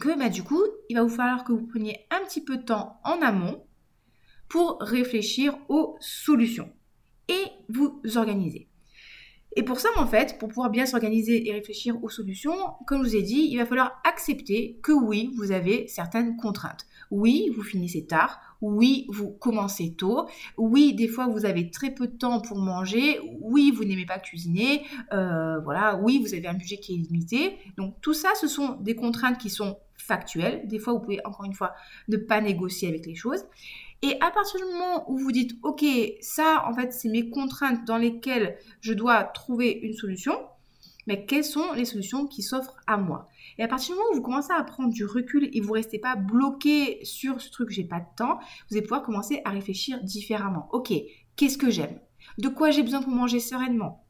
que 0.01 0.17
bah, 0.19 0.29
du 0.29 0.43
coup, 0.43 0.63
il 0.89 0.97
va 0.97 1.03
vous 1.03 1.09
falloir 1.09 1.45
que 1.45 1.53
vous 1.53 1.67
preniez 1.67 2.07
un 2.11 2.25
petit 2.25 2.45
peu 2.45 2.59
de 2.59 2.63
temps 2.63 3.01
en 3.03 3.21
amont 3.23 3.65
pour 4.49 4.79
réfléchir 4.81 5.59
aux 5.69 5.97
solutions 6.01 6.73
et 7.29 7.45
vous 7.69 8.01
organiser. 8.15 8.69
Et 9.59 9.63
pour 9.63 9.81
ça, 9.81 9.89
en 9.97 10.07
fait, 10.07 10.39
pour 10.39 10.49
pouvoir 10.51 10.69
bien 10.69 10.85
s'organiser 10.85 11.49
et 11.49 11.53
réfléchir 11.53 11.97
aux 12.05 12.11
solutions, 12.11 12.55
comme 12.87 13.03
je 13.05 13.09
vous 13.09 13.17
ai 13.17 13.23
dit, 13.23 13.49
il 13.51 13.57
va 13.57 13.65
falloir 13.65 14.01
accepter 14.05 14.79
que 14.83 14.93
oui, 14.93 15.31
vous 15.35 15.51
avez 15.51 15.89
certaines 15.89 16.37
contraintes. 16.37 16.87
Oui, 17.11 17.51
vous 17.57 17.63
finissez 17.63 18.05
tard. 18.05 18.39
Oui, 18.61 19.07
vous 19.09 19.31
commencez 19.31 19.95
tôt. 19.95 20.29
Oui, 20.59 20.95
des 20.95 21.09
fois, 21.09 21.27
vous 21.27 21.47
avez 21.47 21.71
très 21.71 21.91
peu 21.91 22.07
de 22.07 22.17
temps 22.17 22.43
pour 22.43 22.59
manger. 22.59 23.19
Oui, 23.41 23.73
vous 23.75 23.85
n'aimez 23.85 24.05
pas 24.05 24.19
cuisiner. 24.19 24.83
Euh, 25.15 25.59
voilà. 25.61 25.97
Oui, 26.03 26.19
vous 26.21 26.35
avez 26.35 26.49
un 26.49 26.55
budget 26.55 26.77
qui 26.77 26.95
est 26.95 26.99
limité. 26.99 27.57
Donc, 27.79 27.95
tout 28.03 28.15
ça, 28.15 28.29
ce 28.39 28.49
sont 28.49 28.77
des 28.81 28.95
contraintes 28.95 29.39
qui 29.39 29.49
sont 29.49 29.79
factuelles. 29.97 30.67
Des 30.67 30.79
fois, 30.79 30.93
vous 30.93 31.01
pouvez, 31.01 31.21
encore 31.25 31.47
une 31.47 31.55
fois, 31.55 31.75
ne 32.09 32.19
pas 32.19 32.43
négocier 32.43 32.89
avec 32.89 33.07
les 33.07 33.15
choses. 33.15 33.45
Et 34.07 34.17
à 34.21 34.31
partir 34.31 34.61
du 34.61 34.73
moment 34.73 35.11
où 35.11 35.19
vous 35.19 35.33
dites, 35.33 35.59
OK, 35.65 35.85
ça, 36.21 36.65
en 36.69 36.73
fait, 36.73 36.93
c'est 36.93 37.09
mes 37.09 37.29
contraintes 37.29 37.85
dans 37.89 37.97
lesquelles 37.97 38.57
je 38.81 38.93
dois 38.93 39.25
trouver 39.25 39.73
une 39.83 39.95
solution, 39.95 40.33
mais 41.09 41.27
quelles 41.27 41.43
sont 41.43 41.73
les 41.73 41.85
solutions 41.85 42.29
qui 42.29 42.45
s'offrent 42.45 42.77
à 42.87 42.99
moi? 42.99 43.27
Et 43.59 43.65
à 43.65 43.69
partir 43.69 43.95
du 43.95 43.99
moment 43.99 44.13
où 44.13 44.15
vous 44.15 44.23
commencez 44.23 44.53
à 44.53 44.63
prendre 44.63 44.93
du 44.93 45.05
recul 45.05 45.51
et 45.53 45.61
vous 45.61 45.73
restez 45.73 45.99
pas 45.99 46.15
bloqué 46.15 47.01
sur 47.05 47.41
ce 47.41 47.51
truc 47.51 47.71
j'ai 47.71 47.83
pas 47.83 47.99
de 47.99 48.07
temps, 48.17 48.39
vous 48.71 48.77
allez 48.77 48.83
pouvoir 48.83 49.03
commencer 49.03 49.43
à 49.45 49.51
réfléchir 49.51 50.01
différemment. 50.05 50.69
Ok, 50.71 50.93
qu'est-ce 51.35 51.59
que 51.59 51.71
j'aime? 51.71 51.99
De 52.39 52.47
quoi 52.47 52.71
j'ai 52.71 52.85
besoin 52.85 53.03
pour 53.03 53.13
manger 53.13 53.41
sereinement? 53.41 54.06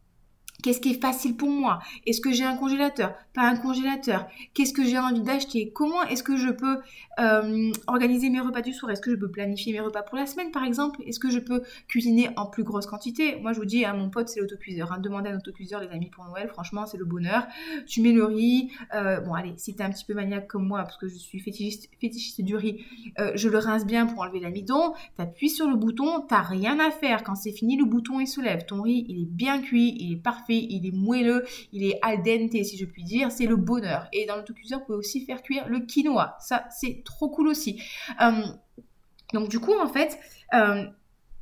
Qu'est-ce 0.66 0.80
qui 0.80 0.90
est 0.90 1.00
facile 1.00 1.36
pour 1.36 1.48
moi? 1.48 1.78
Est-ce 2.06 2.20
que 2.20 2.32
j'ai 2.32 2.42
un 2.42 2.56
congélateur? 2.56 3.14
Pas 3.34 3.42
un 3.42 3.56
congélateur 3.56 4.26
Qu'est-ce 4.52 4.72
que 4.72 4.84
j'ai 4.84 4.98
envie 4.98 5.20
d'acheter? 5.20 5.70
Comment 5.72 6.02
est-ce 6.02 6.24
que 6.24 6.36
je 6.36 6.50
peux 6.50 6.78
euh, 7.20 7.70
organiser 7.86 8.30
mes 8.30 8.40
repas 8.40 8.62
du 8.62 8.72
soir? 8.72 8.90
Est-ce 8.90 9.00
que 9.00 9.12
je 9.12 9.14
peux 9.14 9.30
planifier 9.30 9.72
mes 9.72 9.78
repas 9.78 10.02
pour 10.02 10.18
la 10.18 10.26
semaine, 10.26 10.50
par 10.50 10.64
exemple? 10.64 11.00
Est-ce 11.06 11.20
que 11.20 11.30
je 11.30 11.38
peux 11.38 11.62
cuisiner 11.86 12.30
en 12.34 12.46
plus 12.46 12.64
grosse 12.64 12.86
quantité? 12.86 13.36
Moi, 13.36 13.52
je 13.52 13.60
vous 13.60 13.64
dis, 13.64 13.84
à 13.84 13.94
mon 13.94 14.10
pote, 14.10 14.28
c'est 14.28 14.40
l'autocuiseur. 14.40 14.90
Hein. 14.90 14.98
Demandez 14.98 15.30
à 15.30 15.34
un 15.34 15.36
autocuiseur, 15.36 15.80
les 15.80 15.88
amis, 15.90 16.10
pour 16.10 16.24
Noël, 16.24 16.48
franchement, 16.48 16.84
c'est 16.84 16.98
le 16.98 17.04
bonheur. 17.04 17.46
Tu 17.86 18.00
mets 18.00 18.10
le 18.10 18.24
riz. 18.24 18.72
Euh, 18.92 19.20
bon, 19.20 19.34
allez, 19.34 19.54
si 19.58 19.76
t'es 19.76 19.84
un 19.84 19.90
petit 19.90 20.04
peu 20.04 20.14
maniaque 20.14 20.48
comme 20.48 20.66
moi, 20.66 20.82
parce 20.82 20.96
que 20.96 21.06
je 21.06 21.14
suis 21.14 21.38
fétichiste, 21.38 21.88
fétichiste 22.00 22.40
du 22.40 22.56
riz, 22.56 22.84
euh, 23.20 23.30
je 23.36 23.48
le 23.48 23.58
rince 23.58 23.86
bien 23.86 24.06
pour 24.06 24.22
enlever 24.22 24.40
l'amidon. 24.40 24.94
T'appuies 25.16 25.50
sur 25.50 25.68
le 25.68 25.76
bouton, 25.76 26.24
t'as 26.28 26.42
rien 26.42 26.80
à 26.80 26.90
faire. 26.90 27.22
Quand 27.22 27.36
c'est 27.36 27.52
fini, 27.52 27.76
le 27.76 27.84
bouton, 27.84 28.18
il 28.18 28.26
se 28.26 28.40
lève. 28.40 28.66
Ton 28.66 28.82
riz, 28.82 29.06
il 29.08 29.22
est 29.22 29.30
bien 29.30 29.62
cuit, 29.62 29.94
il 30.00 30.14
est 30.14 30.20
parfait 30.20 30.55
il 30.58 30.86
est 30.86 30.94
moelleux, 30.94 31.44
il 31.72 31.84
est 31.84 31.98
al 32.02 32.22
dente 32.22 32.64
si 32.64 32.76
je 32.76 32.84
puis 32.84 33.02
dire, 33.02 33.30
c'est 33.30 33.46
le 33.46 33.56
bonheur. 33.56 34.08
Et 34.12 34.26
dans 34.26 34.36
l'autocuiseur, 34.36 34.80
vous 34.80 34.86
pouvez 34.86 34.98
aussi 34.98 35.24
faire 35.24 35.42
cuire 35.42 35.68
le 35.68 35.80
quinoa, 35.80 36.36
ça 36.40 36.64
c'est 36.70 37.02
trop 37.04 37.28
cool 37.28 37.48
aussi. 37.48 37.80
Euh, 38.20 38.42
donc 39.32 39.48
du 39.48 39.58
coup 39.58 39.74
en 39.74 39.88
fait, 39.88 40.18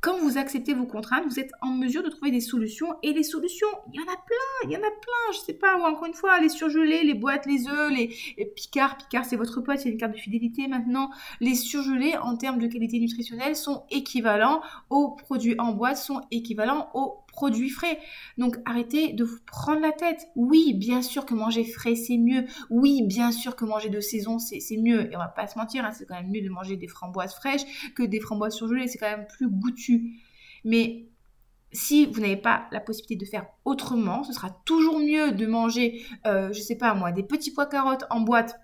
quand 0.05 0.19
vous 0.19 0.37
acceptez 0.37 0.75
vos 0.75 0.85
contraintes, 0.85 1.25
vous 1.25 1.39
êtes 1.39 1.49
en 1.63 1.69
mesure 1.69 2.03
de 2.03 2.09
trouver 2.09 2.29
des 2.29 2.39
solutions. 2.39 2.93
Et 3.01 3.11
les 3.11 3.23
solutions, 3.23 3.67
il 3.91 3.99
y 3.99 3.99
en 3.99 4.03
a 4.03 4.15
plein, 4.15 4.65
il 4.65 4.71
y 4.71 4.77
en 4.77 4.81
a 4.81 4.91
plein. 4.91 5.33
Je 5.33 5.39
sais 5.39 5.55
pas, 5.55 5.77
encore 5.77 6.05
une 6.05 6.13
fois, 6.13 6.39
les 6.39 6.49
surgelés, 6.49 7.03
les 7.03 7.15
boîtes, 7.15 7.47
les 7.47 7.67
œufs, 7.67 7.91
les, 7.91 8.45
Picard. 8.55 8.97
Picard, 8.97 9.25
c'est 9.25 9.35
votre 9.35 9.61
pote, 9.61 9.81
il 9.81 9.85
y 9.85 9.89
a 9.89 9.91
une 9.93 9.97
carte 9.97 10.11
de 10.11 10.19
fidélité 10.19 10.67
maintenant. 10.67 11.09
Les 11.41 11.55
surgelés, 11.55 12.15
en 12.17 12.37
termes 12.37 12.59
de 12.59 12.67
qualité 12.67 12.99
nutritionnelle, 12.99 13.55
sont 13.55 13.85
équivalents 13.89 14.61
aux 14.91 15.15
produits 15.15 15.55
en 15.57 15.71
boîte, 15.71 15.97
sont 15.97 16.21
équivalents 16.29 16.91
aux 16.93 17.24
produits 17.35 17.69
frais. 17.69 17.99
Donc 18.37 18.57
arrêtez 18.65 19.13
de 19.13 19.23
vous 19.23 19.37
prendre 19.45 19.81
la 19.81 19.91
tête. 19.91 20.27
Oui, 20.35 20.73
bien 20.73 21.01
sûr 21.01 21.25
que 21.25 21.35
manger 21.35 21.65
frais, 21.65 21.95
c'est 21.95 22.17
mieux. 22.17 22.45
Oui, 22.69 23.03
bien 23.03 23.31
sûr 23.31 23.55
que 23.55 23.65
manger 23.65 23.89
de 23.89 23.99
saison, 23.99 24.39
c'est 24.39 24.77
mieux. 24.77 25.11
Et 25.11 25.15
on 25.15 25.19
va 25.19 25.27
pas 25.27 25.45
se 25.47 25.57
mentir, 25.57 25.85
hein, 25.85 25.91
c'est 25.91 26.05
quand 26.05 26.15
même 26.15 26.31
mieux 26.31 26.41
de 26.41 26.49
manger 26.49 26.77
des 26.77 26.87
framboises 26.87 27.35
fraîches 27.35 27.91
que 27.93 28.03
des 28.03 28.19
framboises 28.19 28.55
surgelées. 28.55 28.87
C'est 28.87 28.97
quand 28.97 29.09
même 29.09 29.27
plus 29.27 29.49
goûtu. 29.49 30.21
Mais 30.63 31.05
si 31.71 32.05
vous 32.05 32.21
n'avez 32.21 32.37
pas 32.37 32.67
la 32.71 32.79
possibilité 32.79 33.17
de 33.17 33.29
faire 33.29 33.45
autrement, 33.65 34.23
ce 34.23 34.33
sera 34.33 34.49
toujours 34.65 34.99
mieux 34.99 35.33
de 35.33 35.45
manger, 35.45 36.03
euh, 36.25 36.51
je 36.53 36.61
sais 36.61 36.77
pas 36.77 36.93
moi, 36.93 37.11
des 37.11 37.23
petits 37.23 37.51
pois 37.51 37.65
carottes 37.65 38.05
en 38.09 38.21
boîte 38.21 38.55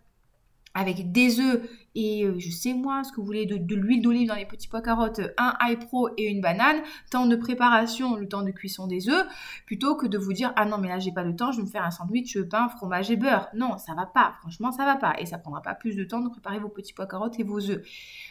avec 0.74 1.12
des 1.12 1.40
œufs 1.40 1.62
et 1.96 2.26
euh, 2.26 2.40
je 2.40 2.50
sais 2.50 2.74
moi 2.74 3.04
ce 3.04 3.12
que 3.12 3.18
vous 3.18 3.26
voulez, 3.26 3.46
de, 3.46 3.76
l'huile 3.76 4.02
d'olive 4.02 4.28
dans 4.28 4.36
les 4.36 4.46
petits 4.46 4.68
pois 4.68 4.82
carottes, 4.82 5.22
un 5.38 5.54
iPro 5.62 6.10
et 6.18 6.26
une 6.26 6.42
banane, 6.42 6.82
temps 7.10 7.26
de 7.26 7.36
préparation, 7.36 8.16
le 8.16 8.28
temps 8.28 8.44
de 8.44 8.52
cuisson 8.52 8.88
des 8.88 9.10
œufs, 9.10 9.26
plutôt 9.66 9.96
que 9.96 10.08
de 10.08 10.18
vous 10.18 10.34
dire 10.34 10.54
ah 10.56 10.66
non 10.66 10.78
mais 10.78 10.88
là 10.88 11.00
j'ai 11.00 11.12
pas 11.12 11.24
le 11.24 11.36
temps, 11.36 11.52
je 11.52 11.58
vais 11.58 11.64
me 11.64 11.70
faire 11.70 11.84
un 11.84 11.92
sandwich 11.92 12.38
pain, 12.50 12.70
fromage 12.70 13.12
et 13.12 13.18
beurre. 13.18 13.50
Non, 13.54 13.78
ça 13.78 13.94
va 13.94 14.06
pas, 14.06 14.36
franchement 14.42 14.72
ça 14.72 14.86
va 14.86 14.96
pas 14.96 15.16
et 15.20 15.26
ça 15.26 15.38
prendra 15.38 15.62
pas 15.62 15.76
plus 15.76 15.96
de 15.96 16.04
temps 16.04 16.22
de 16.22 16.30
préparer 16.30 16.60
vos 16.60 16.70
petits 16.70 16.94
pois 16.94 17.08
carottes 17.08 17.40
et 17.40 17.44
vos 17.44 17.70
œufs. 17.70 17.82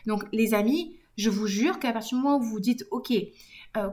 Donc 0.07 0.25
les 0.33 0.55
amis, 0.55 0.97
je 1.17 1.29
vous 1.29 1.47
jure 1.47 1.79
qu'à 1.79 1.93
partir 1.93 2.17
du 2.17 2.25
moment 2.25 2.38
où 2.38 2.43
vous 2.43 2.50
vous 2.50 2.61
dites 2.61 2.87
ok, 2.90 3.12
euh, 3.76 3.90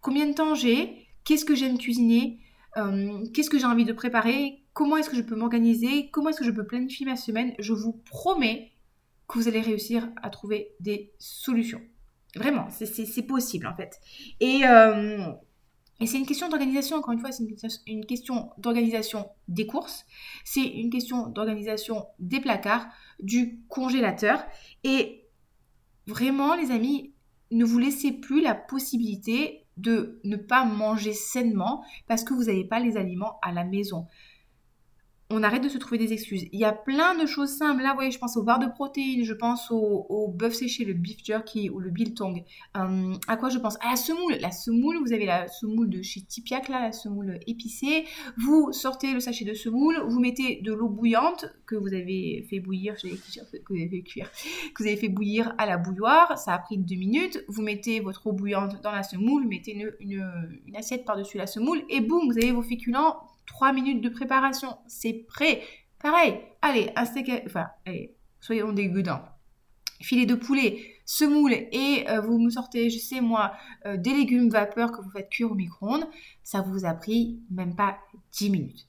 combien 0.00 0.26
de 0.26 0.32
temps 0.32 0.54
j'ai, 0.54 1.06
qu'est-ce 1.24 1.44
que 1.44 1.54
j'aime 1.54 1.76
cuisiner, 1.76 2.38
euh, 2.78 3.24
qu'est-ce 3.34 3.50
que 3.50 3.58
j'ai 3.58 3.66
envie 3.66 3.84
de 3.84 3.92
préparer, 3.92 4.64
comment 4.72 4.96
est-ce 4.96 5.10
que 5.10 5.16
je 5.16 5.22
peux 5.22 5.36
m'organiser, 5.36 6.08
comment 6.10 6.30
est-ce 6.30 6.38
que 6.38 6.44
je 6.44 6.50
peux 6.50 6.66
planifier 6.66 7.04
ma 7.04 7.16
semaine, 7.16 7.52
je 7.58 7.72
vous 7.72 7.92
promets 7.92 8.72
que 9.28 9.38
vous 9.38 9.46
allez 9.46 9.60
réussir 9.60 10.08
à 10.22 10.30
trouver 10.30 10.74
des 10.80 11.12
solutions. 11.18 11.82
Vraiment, 12.34 12.68
c'est 12.70 13.22
possible 13.22 13.66
en 13.66 13.74
fait. 13.74 14.00
Euh, 14.42 15.32
et, 16.00 16.06
c'est 16.06 16.18
une 16.18 16.26
question 16.26 16.48
d'organisation, 16.48 16.96
encore 16.96 17.12
une 17.12 17.20
fois, 17.20 17.32
c'est 17.32 17.44
une, 17.86 18.06
question 18.06 18.50
d'organisation 18.58 19.28
des 19.48 19.66
courses, 19.66 20.04
c'est 20.44 20.64
une 20.64 20.90
question 20.90 21.28
d'organisation 21.28 22.06
des 22.18 22.40
placards, 22.40 22.86
du 23.20 23.60
congélateur. 23.68 24.44
Et 24.84 25.24
vraiment, 26.06 26.54
les 26.54 26.70
amis, 26.70 27.12
ne 27.50 27.64
vous 27.64 27.78
laissez 27.78 28.12
plus 28.12 28.42
la 28.42 28.54
possibilité 28.54 29.64
de 29.76 30.20
ne 30.24 30.36
pas 30.36 30.64
manger 30.64 31.12
sainement 31.12 31.84
parce 32.06 32.24
que 32.24 32.34
vous 32.34 32.44
n'avez 32.44 32.64
pas 32.64 32.80
les 32.80 32.96
aliments 32.96 33.38
à 33.42 33.52
la 33.52 33.64
maison 33.64 34.06
on 35.30 35.42
arrête 35.42 35.62
de 35.62 35.68
se 35.68 35.76
trouver 35.76 35.98
des 35.98 36.14
excuses. 36.14 36.46
Il 36.52 36.58
y 36.58 36.64
a 36.64 36.72
plein 36.72 37.14
de 37.14 37.26
choses 37.26 37.50
simples. 37.50 37.82
Là, 37.82 37.90
vous 37.90 37.96
voyez, 37.96 38.10
je 38.10 38.18
pense 38.18 38.36
aux 38.38 38.42
barres 38.42 38.60
de 38.60 38.66
protéines, 38.66 39.24
je 39.24 39.34
pense 39.34 39.70
au, 39.70 40.28
bœuf 40.34 40.54
séché, 40.54 40.84
le 40.84 40.94
beef 40.94 41.22
jerky 41.22 41.68
ou 41.68 41.80
le 41.80 41.90
biltong. 41.90 42.44
Euh, 42.76 43.14
à 43.26 43.36
quoi 43.36 43.50
je 43.50 43.58
pense? 43.58 43.76
À 43.82 43.90
la 43.90 43.96
semoule. 43.96 44.36
La 44.40 44.50
semoule, 44.50 44.96
vous 45.04 45.12
avez 45.12 45.26
la 45.26 45.46
semoule 45.48 45.90
de 45.90 46.00
chez 46.00 46.22
Tipiac, 46.22 46.68
la 46.68 46.92
semoule 46.92 47.40
épicée. 47.46 48.06
Vous 48.38 48.72
sortez 48.72 49.12
le 49.12 49.20
sachet 49.20 49.44
de 49.44 49.52
semoule, 49.52 50.00
vous 50.08 50.18
mettez 50.18 50.62
de 50.62 50.72
l'eau 50.72 50.88
bouillante 50.88 51.44
que 51.66 51.76
vous 51.76 51.92
avez 51.92 52.46
fait 52.48 52.60
bouillir, 52.60 52.94
que 52.96 53.08
vous 53.68 53.76
avez 53.76 53.88
fait 53.88 54.02
cuire, 54.02 54.30
que 54.74 54.82
vous 54.82 54.88
avez 54.88 54.96
fait 54.96 55.10
bouillir 55.10 55.54
à 55.58 55.66
la 55.66 55.76
bouilloire. 55.76 56.38
Ça 56.38 56.54
a 56.54 56.58
pris 56.58 56.78
deux 56.78 56.96
minutes. 56.96 57.44
Vous 57.48 57.60
mettez 57.60 58.00
votre 58.00 58.26
eau 58.26 58.32
bouillante 58.32 58.80
dans 58.82 58.92
la 58.92 59.02
semoule, 59.02 59.46
mettez 59.46 59.74
une, 60.00 60.22
une 60.66 60.76
assiette 60.76 61.04
par-dessus 61.04 61.36
la 61.36 61.46
semoule 61.46 61.82
et 61.90 62.00
boum, 62.00 62.26
vous 62.26 62.38
avez 62.38 62.52
vos 62.52 62.62
féculents 62.62 63.16
3 63.48 63.72
minutes 63.72 64.02
de 64.02 64.08
préparation, 64.08 64.76
c'est 64.86 65.24
prêt. 65.26 65.62
Pareil, 66.00 66.38
allez, 66.62 66.90
steak, 67.04 67.30
enfin, 67.46 67.66
allez, 67.86 68.14
soyons 68.40 68.72
gudins. 68.72 69.24
Filet 70.00 70.26
de 70.26 70.36
poulet, 70.36 70.94
semoule 71.04 71.52
et 71.52 72.04
euh, 72.08 72.20
vous 72.20 72.38
me 72.38 72.50
sortez, 72.50 72.88
je 72.88 72.98
sais 72.98 73.20
moi, 73.20 73.52
euh, 73.86 73.96
des 73.96 74.14
légumes 74.14 74.48
vapeur 74.48 74.92
que 74.92 75.02
vous 75.02 75.10
faites 75.10 75.28
cuire 75.28 75.50
au 75.50 75.54
micro-ondes, 75.54 76.06
ça 76.44 76.60
vous 76.60 76.84
a 76.84 76.94
pris 76.94 77.40
même 77.50 77.74
pas 77.74 77.98
10 78.32 78.50
minutes. 78.50 78.86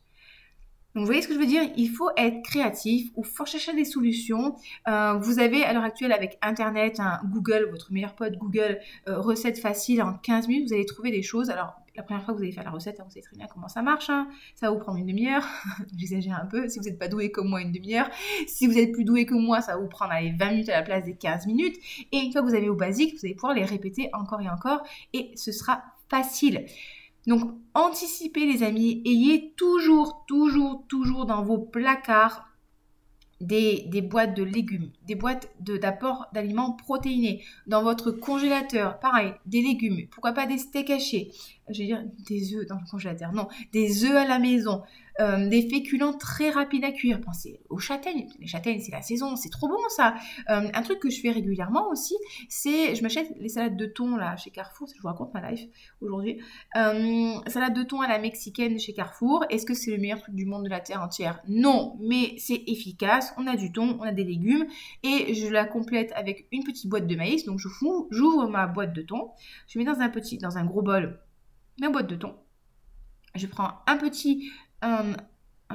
Donc 0.93 1.03
vous 1.03 1.05
voyez 1.05 1.21
ce 1.21 1.27
que 1.27 1.33
je 1.33 1.39
veux 1.39 1.47
dire? 1.47 1.63
Il 1.77 1.89
faut 1.89 2.09
être 2.17 2.43
créatif 2.43 3.09
ou 3.15 3.23
faut 3.23 3.45
chercher 3.45 3.73
des 3.73 3.85
solutions. 3.85 4.55
Euh, 4.87 5.13
vous 5.13 5.39
avez 5.39 5.63
à 5.63 5.73
l'heure 5.73 5.83
actuelle 5.83 6.11
avec 6.11 6.37
Internet, 6.41 6.99
Google, 7.25 7.69
votre 7.71 7.91
meilleur 7.93 8.15
pote 8.15 8.37
Google, 8.37 8.79
recette 9.07 9.59
facile 9.59 10.01
en 10.03 10.13
15 10.13 10.47
minutes, 10.47 10.67
vous 10.67 10.73
allez 10.73 10.85
trouver 10.85 11.11
des 11.11 11.21
choses. 11.23 11.49
Alors 11.49 11.75
la 11.99 12.03
première 12.03 12.23
fois 12.23 12.33
que 12.33 12.37
vous 12.37 12.43
allez 12.43 12.53
faire 12.53 12.63
la 12.63 12.71
recette, 12.71 12.97
vous 13.03 13.09
savez 13.09 13.21
très 13.21 13.35
bien 13.35 13.45
comment 13.53 13.67
ça 13.67 13.81
marche. 13.81 14.09
Hein. 14.09 14.29
Ça 14.55 14.67
va 14.67 14.71
vous 14.71 14.79
prendre 14.79 14.97
une 14.97 15.05
demi-heure. 15.05 15.45
J'exagère 15.97 16.39
un 16.41 16.45
peu. 16.45 16.69
Si 16.69 16.79
vous 16.79 16.85
n'êtes 16.85 16.97
pas 16.97 17.09
doué 17.09 17.29
comme 17.29 17.49
moi, 17.49 17.61
une 17.61 17.73
demi-heure. 17.73 18.09
Si 18.47 18.67
vous 18.67 18.77
êtes 18.77 18.93
plus 18.93 19.03
doué 19.03 19.25
que 19.25 19.33
moi, 19.33 19.59
ça 19.59 19.73
va 19.73 19.81
vous 19.81 19.89
prendre 19.89 20.13
20 20.13 20.49
minutes 20.49 20.69
à 20.69 20.77
la 20.77 20.81
place 20.81 21.03
des 21.03 21.15
15 21.15 21.45
minutes. 21.45 21.75
Et 22.13 22.19
une 22.19 22.31
fois 22.31 22.41
que 22.41 22.47
vous 22.47 22.55
avez 22.55 22.69
au 22.69 22.75
basique, 22.75 23.15
vous 23.15 23.25
allez 23.25 23.35
pouvoir 23.35 23.53
les 23.53 23.65
répéter 23.65 24.09
encore 24.13 24.39
et 24.39 24.49
encore. 24.49 24.81
Et 25.11 25.31
ce 25.35 25.51
sera 25.51 25.83
facile. 26.07 26.67
Donc, 27.27 27.53
anticipez 27.73 28.45
les 28.45 28.63
amis. 28.63 29.01
Ayez 29.05 29.53
toujours, 29.57 30.23
toujours, 30.25 30.85
toujours 30.87 31.25
dans 31.25 31.43
vos 31.43 31.57
placards 31.57 32.48
des, 33.41 34.01
boîtes 34.01 34.35
de 34.35 34.43
légumes, 34.43 34.91
des 35.07 35.15
boîtes 35.15 35.49
d'apport 35.59 36.27
d'aliments 36.33 36.73
protéinés. 36.73 37.43
Dans 37.67 37.83
votre 37.83 38.11
congélateur, 38.11 38.99
pareil, 38.99 39.33
des 39.45 39.61
légumes. 39.61 40.07
Pourquoi 40.11 40.33
pas 40.33 40.45
des 40.45 40.57
steaks 40.57 40.89
hachés 40.89 41.31
Je 41.69 41.81
veux 41.81 41.85
dire 41.85 42.03
des 42.27 42.55
œufs 42.55 42.65
dans 42.67 42.75
le 42.75 42.89
congélateur. 42.89 43.31
Non, 43.33 43.47
des 43.73 44.05
œufs 44.05 44.15
à 44.15 44.27
la 44.27 44.39
maison. 44.39 44.83
Euh, 45.19 45.49
des 45.49 45.67
féculents 45.67 46.13
très 46.13 46.49
rapides 46.49 46.83
à 46.85 46.91
cuire. 46.91 47.19
Pensez 47.19 47.61
aux 47.69 47.77
châtaignes. 47.79 48.27
Les 48.39 48.47
châtaignes, 48.47 48.79
c'est 48.79 48.91
la 48.91 49.01
saison, 49.01 49.35
c'est 49.35 49.49
trop 49.49 49.67
bon 49.67 49.77
ça. 49.89 50.15
Euh, 50.49 50.69
un 50.73 50.81
truc 50.81 50.99
que 50.99 51.09
je 51.09 51.19
fais 51.19 51.31
régulièrement 51.31 51.89
aussi, 51.89 52.15
c'est 52.47 52.95
je 52.95 53.03
m'achète 53.03 53.31
les 53.39 53.49
salades 53.49 53.75
de 53.75 53.85
thon 53.85 54.15
là 54.15 54.37
chez 54.37 54.49
Carrefour. 54.49 54.87
Je 54.95 55.01
vous 55.01 55.07
raconte 55.07 55.33
ma 55.33 55.51
life 55.51 55.67
aujourd'hui. 56.01 56.39
Euh, 56.77 57.33
salade 57.47 57.73
de 57.73 57.83
thon 57.83 58.01
à 58.01 58.07
la 58.07 58.19
mexicaine 58.19 58.79
chez 58.79 58.93
Carrefour. 58.93 59.45
Est-ce 59.49 59.65
que 59.65 59.73
c'est 59.73 59.91
le 59.91 59.97
meilleur 59.97 60.21
truc 60.21 60.35
du 60.35 60.45
monde 60.45 60.63
de 60.63 60.69
la 60.69 60.79
terre 60.79 61.01
entière? 61.01 61.41
Non, 61.47 61.97
mais 61.99 62.35
c'est 62.37 62.63
efficace. 62.67 63.33
On 63.37 63.47
a 63.47 63.55
du 63.55 63.71
thon, 63.71 63.97
on 63.99 64.03
a 64.03 64.11
des 64.11 64.23
légumes 64.23 64.65
et 65.03 65.33
je 65.33 65.47
la 65.47 65.65
complète 65.65 66.11
avec 66.15 66.47
une 66.51 66.63
petite 66.63 66.87
boîte 66.89 67.07
de 67.07 67.15
maïs. 67.15 67.45
Donc 67.45 67.59
je 67.59 67.67
j'ouvre 68.11 68.47
ma 68.47 68.67
boîte 68.67 68.93
de 68.93 69.01
thon, 69.01 69.31
je 69.67 69.79
mets 69.79 69.85
dans 69.85 69.99
un 69.99 70.09
petit, 70.09 70.37
dans 70.37 70.57
un 70.57 70.65
gros 70.65 70.81
bol 70.81 71.19
ma 71.79 71.89
boîte 71.89 72.07
de 72.07 72.15
thon. 72.15 72.35
Je 73.35 73.47
prends 73.47 73.71
un 73.87 73.97
petit 73.97 74.51
un, 74.81 75.15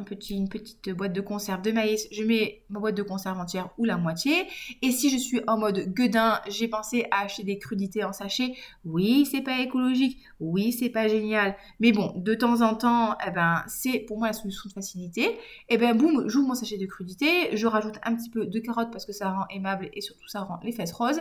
petit, 0.02 0.34
une 0.34 0.48
petite 0.48 0.90
boîte 0.90 1.12
de 1.12 1.20
conserve 1.20 1.62
de 1.62 1.70
maïs, 1.70 2.08
je 2.10 2.24
mets 2.24 2.64
ma 2.68 2.80
boîte 2.80 2.96
de 2.96 3.04
conserve 3.04 3.38
entière 3.38 3.70
ou 3.78 3.84
la 3.84 3.96
moitié. 3.96 4.48
Et 4.82 4.90
si 4.90 5.08
je 5.08 5.16
suis 5.16 5.40
en 5.46 5.56
mode 5.56 5.94
gueudin, 5.94 6.40
j'ai 6.48 6.66
pensé 6.66 7.06
à 7.12 7.22
acheter 7.22 7.44
des 7.44 7.60
crudités 7.60 8.02
en 8.02 8.12
sachet. 8.12 8.56
Oui, 8.84 9.24
c'est 9.30 9.40
pas 9.40 9.60
écologique. 9.60 10.18
Oui, 10.40 10.72
c'est 10.72 10.88
pas 10.88 11.06
génial. 11.06 11.54
Mais 11.78 11.92
bon, 11.92 12.12
de 12.16 12.34
temps 12.34 12.60
en 12.60 12.74
temps, 12.74 13.16
eh 13.24 13.30
ben, 13.30 13.62
c'est 13.68 14.00
pour 14.00 14.18
moi 14.18 14.26
la 14.26 14.32
solution 14.32 14.68
de 14.68 14.72
facilité. 14.72 15.22
Et 15.22 15.38
eh 15.68 15.78
ben, 15.78 15.96
boum, 15.96 16.28
j'ouvre 16.28 16.48
mon 16.48 16.54
sachet 16.54 16.76
de 16.76 16.86
crudités. 16.86 17.56
Je 17.56 17.66
rajoute 17.68 17.94
un 18.02 18.16
petit 18.16 18.30
peu 18.30 18.46
de 18.46 18.58
carottes 18.58 18.90
parce 18.90 19.06
que 19.06 19.12
ça 19.12 19.30
rend 19.30 19.46
aimable 19.50 19.90
et 19.92 20.00
surtout 20.00 20.26
ça 20.26 20.40
rend 20.40 20.58
les 20.64 20.72
fesses 20.72 20.92
roses. 20.92 21.20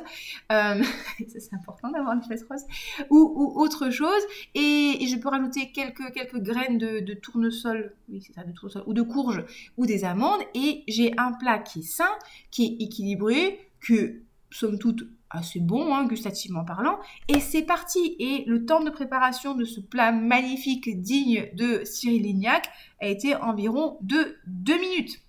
Euh, 0.51 0.81
c'est 1.27 1.53
important 1.53 1.91
d'avoir 1.91 2.15
les 2.15 2.23
fesses 2.23 2.45
roses. 2.49 2.65
Ou, 3.11 3.53
autre 3.55 3.91
chose. 3.91 4.23
Et, 4.55 4.97
je 5.03 5.15
peux 5.17 5.29
rajouter 5.29 5.71
quelques, 5.71 6.11
quelques 6.13 6.39
graines 6.39 6.79
de 6.79 7.13
tournesol. 7.13 7.93
Oui, 8.09 8.23
c'est 8.25 8.33
ça, 8.33 8.43
de 8.43 8.51
tournesol 8.51 8.62
ou 8.85 8.93
de 8.93 9.01
courges 9.01 9.45
ou 9.77 9.85
des 9.85 10.05
amandes 10.05 10.41
et 10.53 10.83
j'ai 10.87 11.13
un 11.17 11.33
plat 11.33 11.59
qui 11.59 11.79
est 11.79 11.83
sain, 11.83 12.09
qui 12.51 12.65
est 12.65 12.83
équilibré, 12.83 13.59
que 13.79 14.21
somme 14.51 14.79
toute 14.79 15.07
assez 15.33 15.59
bon, 15.59 15.93
hein, 15.93 16.05
gustativement 16.05 16.63
parlant. 16.63 16.99
Et 17.27 17.39
c'est 17.39 17.63
parti. 17.63 18.15
Et 18.19 18.43
le 18.45 18.65
temps 18.65 18.83
de 18.83 18.89
préparation 18.89 19.55
de 19.55 19.65
ce 19.65 19.79
plat 19.79 20.11
magnifique, 20.11 21.01
digne 21.01 21.49
de 21.55 21.81
Cyril 21.83 22.21
Lignac, 22.23 22.69
a 23.01 23.07
été 23.07 23.35
environ 23.35 23.97
de 24.01 24.37
2 24.47 24.79
minutes. 24.79 25.19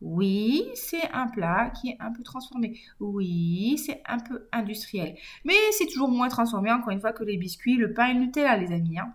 Oui, 0.00 0.64
c'est 0.74 1.10
un 1.12 1.28
plat 1.28 1.70
qui 1.70 1.88
est 1.88 1.96
un 1.98 2.12
peu 2.12 2.22
transformé. 2.22 2.78
Oui, 3.00 3.78
c'est 3.78 4.02
un 4.06 4.18
peu 4.18 4.46
industriel. 4.52 5.16
Mais 5.44 5.54
c'est 5.72 5.86
toujours 5.86 6.10
moins 6.10 6.28
transformé, 6.28 6.70
encore 6.70 6.90
une 6.90 7.00
fois, 7.00 7.12
que 7.12 7.24
les 7.24 7.36
biscuits, 7.36 7.76
le 7.76 7.94
pain 7.94 8.08
et 8.08 8.14
le 8.14 8.20
Nutella, 8.20 8.56
les 8.56 8.70
amis. 8.72 8.98
Hein. 8.98 9.12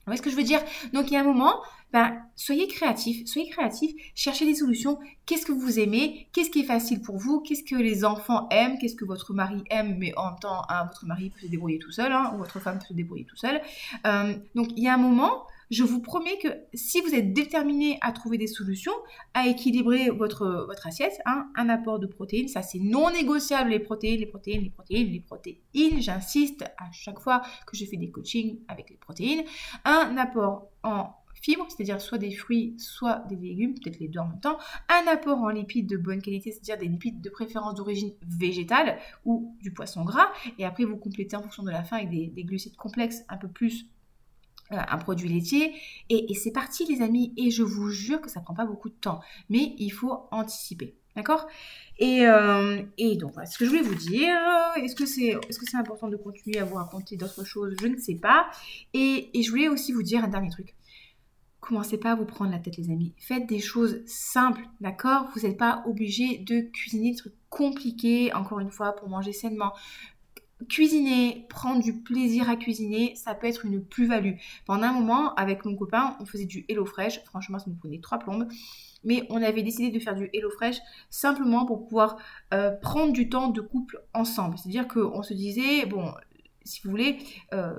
Vous 0.00 0.10
voyez 0.10 0.18
ce 0.18 0.22
que 0.22 0.30
je 0.30 0.36
veux 0.36 0.42
dire? 0.42 0.60
Donc, 0.92 1.10
il 1.10 1.14
y 1.14 1.16
a 1.16 1.20
un 1.20 1.24
moment, 1.24 1.54
ben, 1.92 2.20
soyez 2.34 2.66
créatifs, 2.66 3.26
soyez 3.26 3.48
créatifs, 3.48 3.94
cherchez 4.14 4.44
des 4.44 4.54
solutions. 4.54 4.98
Qu'est-ce 5.24 5.46
que 5.46 5.52
vous 5.52 5.78
aimez? 5.78 6.28
Qu'est-ce 6.32 6.50
qui 6.50 6.60
est 6.60 6.66
facile 6.66 7.00
pour 7.00 7.16
vous? 7.16 7.40
Qu'est-ce 7.40 7.62
que 7.62 7.76
les 7.76 8.04
enfants 8.04 8.48
aiment? 8.50 8.76
Qu'est-ce 8.78 8.96
que 8.96 9.04
votre 9.04 9.32
mari 9.32 9.62
aime 9.70 9.96
Mais 9.98 10.12
en 10.16 10.30
même 10.30 10.38
temps, 10.40 10.62
hein, 10.68 10.84
votre 10.86 11.06
mari 11.06 11.30
peut 11.30 11.40
se 11.40 11.46
débrouiller 11.46 11.78
tout 11.78 11.92
seul, 11.92 12.12
hein, 12.12 12.32
ou 12.34 12.38
votre 12.38 12.60
femme 12.60 12.78
peut 12.78 12.86
se 12.88 12.94
débrouiller 12.94 13.24
tout 13.24 13.36
seul. 13.36 13.60
Euh, 14.06 14.34
donc, 14.54 14.68
il 14.76 14.82
y 14.82 14.88
a 14.88 14.94
un 14.94 14.98
moment, 14.98 15.46
je 15.70 15.84
vous 15.84 16.00
promets 16.00 16.38
que 16.38 16.48
si 16.74 17.00
vous 17.00 17.14
êtes 17.14 17.32
déterminé 17.32 17.98
à 18.00 18.12
trouver 18.12 18.36
des 18.36 18.46
solutions, 18.46 18.94
à 19.34 19.46
équilibrer 19.46 20.10
votre, 20.10 20.66
votre 20.66 20.86
assiette, 20.86 21.18
hein, 21.24 21.48
un 21.56 21.68
apport 21.68 21.98
de 21.98 22.06
protéines, 22.06 22.48
ça 22.48 22.62
c'est 22.62 22.78
non 22.78 23.10
négociable, 23.10 23.70
les 23.70 23.80
protéines, 23.80 24.20
les 24.20 24.26
protéines, 24.26 24.62
les 24.62 24.70
protéines, 24.70 25.08
les 25.08 25.20
protéines, 25.20 26.02
j'insiste 26.02 26.64
à 26.78 26.90
chaque 26.92 27.20
fois 27.20 27.42
que 27.66 27.76
je 27.76 27.84
fais 27.84 27.96
des 27.96 28.10
coachings 28.10 28.58
avec 28.68 28.90
les 28.90 28.96
protéines, 28.96 29.44
un 29.84 30.16
apport 30.16 30.68
en 30.82 31.10
fibres, 31.42 31.66
c'est-à-dire 31.68 32.00
soit 32.00 32.18
des 32.18 32.32
fruits, 32.32 32.74
soit 32.78 33.24
des 33.28 33.36
légumes, 33.36 33.74
peut-être 33.74 33.98
les 33.98 34.08
deux 34.08 34.20
en 34.20 34.28
même 34.28 34.40
temps, 34.40 34.58
un 34.88 35.10
apport 35.10 35.38
en 35.38 35.48
lipides 35.48 35.88
de 35.88 35.96
bonne 35.96 36.20
qualité, 36.20 36.50
c'est-à-dire 36.50 36.78
des 36.78 36.88
lipides 36.88 37.20
de 37.20 37.30
préférence 37.30 37.74
d'origine 37.74 38.12
végétale 38.26 38.98
ou 39.24 39.56
du 39.60 39.72
poisson 39.72 40.04
gras, 40.04 40.28
et 40.58 40.64
après 40.64 40.84
vous 40.84 40.96
complétez 40.96 41.36
en 41.36 41.42
fonction 41.42 41.62
de 41.62 41.70
la 41.70 41.84
faim 41.84 41.96
avec 41.96 42.10
des, 42.10 42.44
glucides 42.44 42.76
complexes 42.76 43.24
un 43.28 43.36
peu 43.36 43.48
plus 43.48 43.86
euh, 44.72 44.76
un 44.88 44.98
produit 44.98 45.28
laitier. 45.28 45.74
Et, 46.10 46.34
c'est 46.34 46.50
parti 46.50 46.84
les 46.86 47.02
amis. 47.02 47.32
Et 47.36 47.50
je 47.50 47.62
vous 47.62 47.88
jure 47.90 48.20
que 48.20 48.30
ça 48.30 48.40
prend 48.40 48.54
pas 48.54 48.64
beaucoup 48.64 48.88
de 48.88 48.94
temps. 48.94 49.20
Mais 49.48 49.74
il 49.78 49.90
faut 49.90 50.26
anticiper. 50.30 50.96
D'accord? 51.14 51.46
Et, 51.98 52.26
euh, 52.26 52.82
et, 52.98 53.16
donc 53.16 53.32
voilà 53.32 53.46
ce 53.46 53.58
que 53.58 53.64
je 53.64 53.70
voulais 53.70 53.82
vous 53.82 53.94
dire. 53.94 54.36
Est-ce 54.76 54.94
que 54.94 55.06
c'est 55.06 55.76
important 55.76 56.08
de 56.08 56.16
continuer 56.16 56.58
à 56.58 56.64
vous 56.64 56.76
raconter 56.76 57.16
d'autres 57.16 57.44
choses? 57.44 57.74
Je 57.80 57.86
ne 57.86 57.96
sais 57.96 58.16
pas. 58.16 58.48
Et 58.92 59.30
je 59.34 59.50
voulais 59.50 59.68
aussi 59.68 59.92
vous 59.92 60.02
dire 60.02 60.24
un 60.24 60.28
dernier 60.28 60.50
truc 60.50 60.75
Commencez 61.66 61.98
pas 61.98 62.12
à 62.12 62.14
vous 62.14 62.26
prendre 62.26 62.52
la 62.52 62.60
tête, 62.60 62.76
les 62.76 62.90
amis. 62.90 63.12
Faites 63.18 63.48
des 63.48 63.58
choses 63.58 64.00
simples, 64.06 64.62
d'accord? 64.80 65.26
Vous 65.34 65.40
n'êtes 65.40 65.58
pas 65.58 65.82
obligé 65.84 66.38
de 66.38 66.60
cuisiner 66.60 67.10
des 67.10 67.16
trucs 67.16 67.34
compliqués, 67.50 68.32
encore 68.34 68.60
une 68.60 68.70
fois, 68.70 68.92
pour 68.92 69.08
manger 69.08 69.32
sainement. 69.32 69.72
Cuisiner, 70.68 71.44
prendre 71.48 71.82
du 71.82 71.92
plaisir 71.92 72.48
à 72.48 72.54
cuisiner, 72.54 73.16
ça 73.16 73.34
peut 73.34 73.48
être 73.48 73.64
une 73.64 73.84
plus-value. 73.84 74.34
Pendant 74.64 74.84
un 74.84 74.92
moment, 74.92 75.34
avec 75.34 75.64
mon 75.64 75.74
copain, 75.74 76.16
on 76.20 76.24
faisait 76.24 76.44
du 76.44 76.64
Hello 76.68 76.86
Fresh. 76.86 77.24
Franchement, 77.24 77.58
ça 77.58 77.64
nous 77.68 77.74
prenait 77.74 77.98
trois 77.98 78.20
plombes. 78.20 78.46
Mais 79.02 79.26
on 79.28 79.42
avait 79.42 79.64
décidé 79.64 79.90
de 79.90 79.98
faire 79.98 80.14
du 80.14 80.30
Hello 80.32 80.50
Fresh 80.50 80.76
simplement 81.10 81.66
pour 81.66 81.82
pouvoir 81.88 82.16
euh, 82.54 82.70
prendre 82.80 83.12
du 83.12 83.28
temps 83.28 83.48
de 83.48 83.60
couple 83.60 84.00
ensemble. 84.14 84.56
C'est-à-dire 84.56 84.86
qu'on 84.86 85.24
se 85.24 85.34
disait, 85.34 85.84
bon, 85.86 86.14
si 86.62 86.80
vous 86.84 86.90
voulez, 86.90 87.18
euh, 87.52 87.74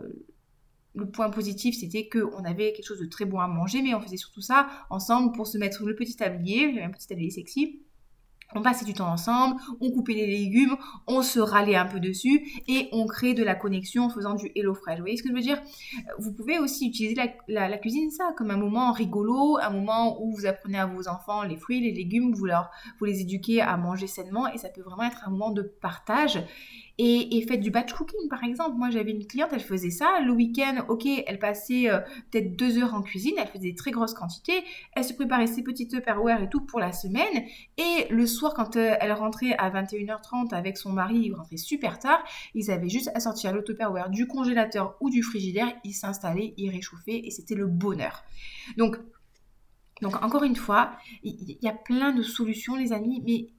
le 0.98 1.10
point 1.10 1.30
positif, 1.30 1.76
c'était 1.78 2.10
qu'on 2.10 2.44
avait 2.44 2.74
quelque 2.74 2.86
chose 2.86 3.00
de 3.00 3.06
très 3.06 3.26
bon 3.26 3.40
à 3.40 3.48
manger, 3.48 3.82
mais 3.82 3.94
on 3.94 4.02
faisait 4.02 4.18
surtout 4.18 4.42
ça 4.42 4.68
ensemble 4.90 5.32
pour 5.34 5.48
se 5.48 5.58
mettre 5.58 5.86
le 5.86 5.96
petit 5.96 6.16
tablier, 6.16 6.82
un 6.82 6.90
petit 6.90 7.08
tablier 7.08 7.30
sexy. 7.30 7.82
On 8.56 8.62
passait 8.62 8.86
du 8.86 8.94
temps 8.94 9.12
ensemble, 9.12 9.60
on 9.82 9.92
coupait 9.92 10.14
les 10.14 10.26
légumes, 10.26 10.78
on 11.06 11.22
se 11.22 11.40
râlait 11.40 11.76
un 11.76 11.86
peu 11.86 12.00
dessus 12.00 12.64
et 12.70 12.88
on 12.94 13.06
crée 13.06 13.34
de 13.34 13.44
la 13.44 13.56
connexion 13.56 14.06
en 14.06 14.10
faisant 14.10 14.36
du 14.36 14.50
Hello 14.56 14.74
Fresh. 14.74 14.96
Vous 14.96 15.04
voyez 15.04 15.18
ce 15.18 15.24
que 15.24 15.30
je 15.30 15.34
veux 15.34 15.42
dire? 15.42 15.62
Vous 16.18 16.32
pouvez 16.32 16.58
aussi 16.58 16.88
utiliser 16.88 17.16
la, 17.50 17.78
cuisine, 17.78 18.10
ça, 18.10 18.32
comme 18.38 18.50
un 18.50 18.58
moment 18.58 18.94
rigolo, 18.94 19.58
un 19.58 19.70
moment 19.70 20.22
où 20.22 20.34
vous 20.34 20.46
apprenez 20.46 20.80
à 20.80 20.86
vos 20.86 21.10
enfants 21.10 21.44
les 21.44 21.58
fruits, 21.58 21.82
les 21.82 21.92
légumes, 21.92 22.34
vous 22.34 23.06
les 23.06 23.20
éduquez 23.20 23.60
à 23.60 23.76
manger 23.76 24.08
sainement 24.08 24.48
et 24.48 24.58
ça 24.58 24.70
peut 24.70 24.82
vraiment 24.82 25.04
être 25.04 25.28
un 25.28 25.32
moment 25.32 25.52
de 25.52 25.62
partage 25.62 26.40
et, 27.00 27.46
faites 27.48 27.60
du 27.60 27.70
batch 27.70 27.94
cooking 27.94 28.28
par 28.30 28.44
exemple. 28.44 28.78
Moi 28.78 28.90
j'avais 28.90 29.12
une 29.12 29.26
cliente, 29.26 29.50
elle 29.54 29.60
faisait 29.60 29.92
ça. 29.92 30.20
Le 30.26 30.32
week-end, 30.32 30.86
ok, 30.88 31.06
elle 31.06 31.40
passait 31.40 31.90
euh, 31.90 32.00
peut-être 32.32 32.56
deux 32.56 32.78
heures 32.80 32.94
en 32.94 33.02
cuisine, 33.02 33.36
elle 33.38 33.48
faisait 33.48 33.70
des 33.70 33.76
très 33.76 33.92
grosses 33.92 34.14
quantités, 34.14 34.64
elle 34.96 35.04
se 35.04 35.14
préparait 35.14 35.48
ses 35.48 35.64
petites 35.64 35.92
Tupperware 35.92 36.42
et 36.42 36.50
tout 36.50 36.62
pour 36.62 36.80
la 36.80 36.92
semaine. 36.92 37.46
Et 37.78 38.08
le 38.10 38.26
soir, 38.26 38.54
quand 38.56 38.76
euh, 38.78 38.96
elle 39.00 39.14
rentrait 39.14 39.56
à 39.58 39.70
21h30 39.70 40.54
avec 40.54 40.78
son 40.78 40.92
mari, 40.92 41.20
il 41.26 41.34
rentrait 41.34 41.58
super 41.58 42.00
tard, 42.00 42.24
ils 42.56 42.72
avaient 42.72 42.90
juste 42.90 43.12
à 43.14 43.20
sortir 43.20 43.54
le 43.54 43.64
Tupperware 43.64 44.10
du 44.10 44.28
congélateur 44.28 44.96
ou 45.00 45.10
du 45.10 45.22
frigidaire, 45.22 45.72
ils 45.84 45.94
s'installaient, 45.94 46.54
ils 46.58 46.70
réchauffaient 46.70 47.22
et 47.24 47.30
c'était 47.30 47.56
le 47.56 47.68
bonheur. 47.68 48.24
Donc, 48.78 48.98
donc 50.02 50.24
encore 50.24 50.44
une 50.44 50.56
fois, 50.56 50.92
il 51.24 51.58
y 51.62 51.68
a 51.68 51.74
plein 51.74 52.12
de 52.12 52.22
solutions 52.24 52.76
les 52.76 52.94
amis, 52.94 53.24
mais 53.26 53.50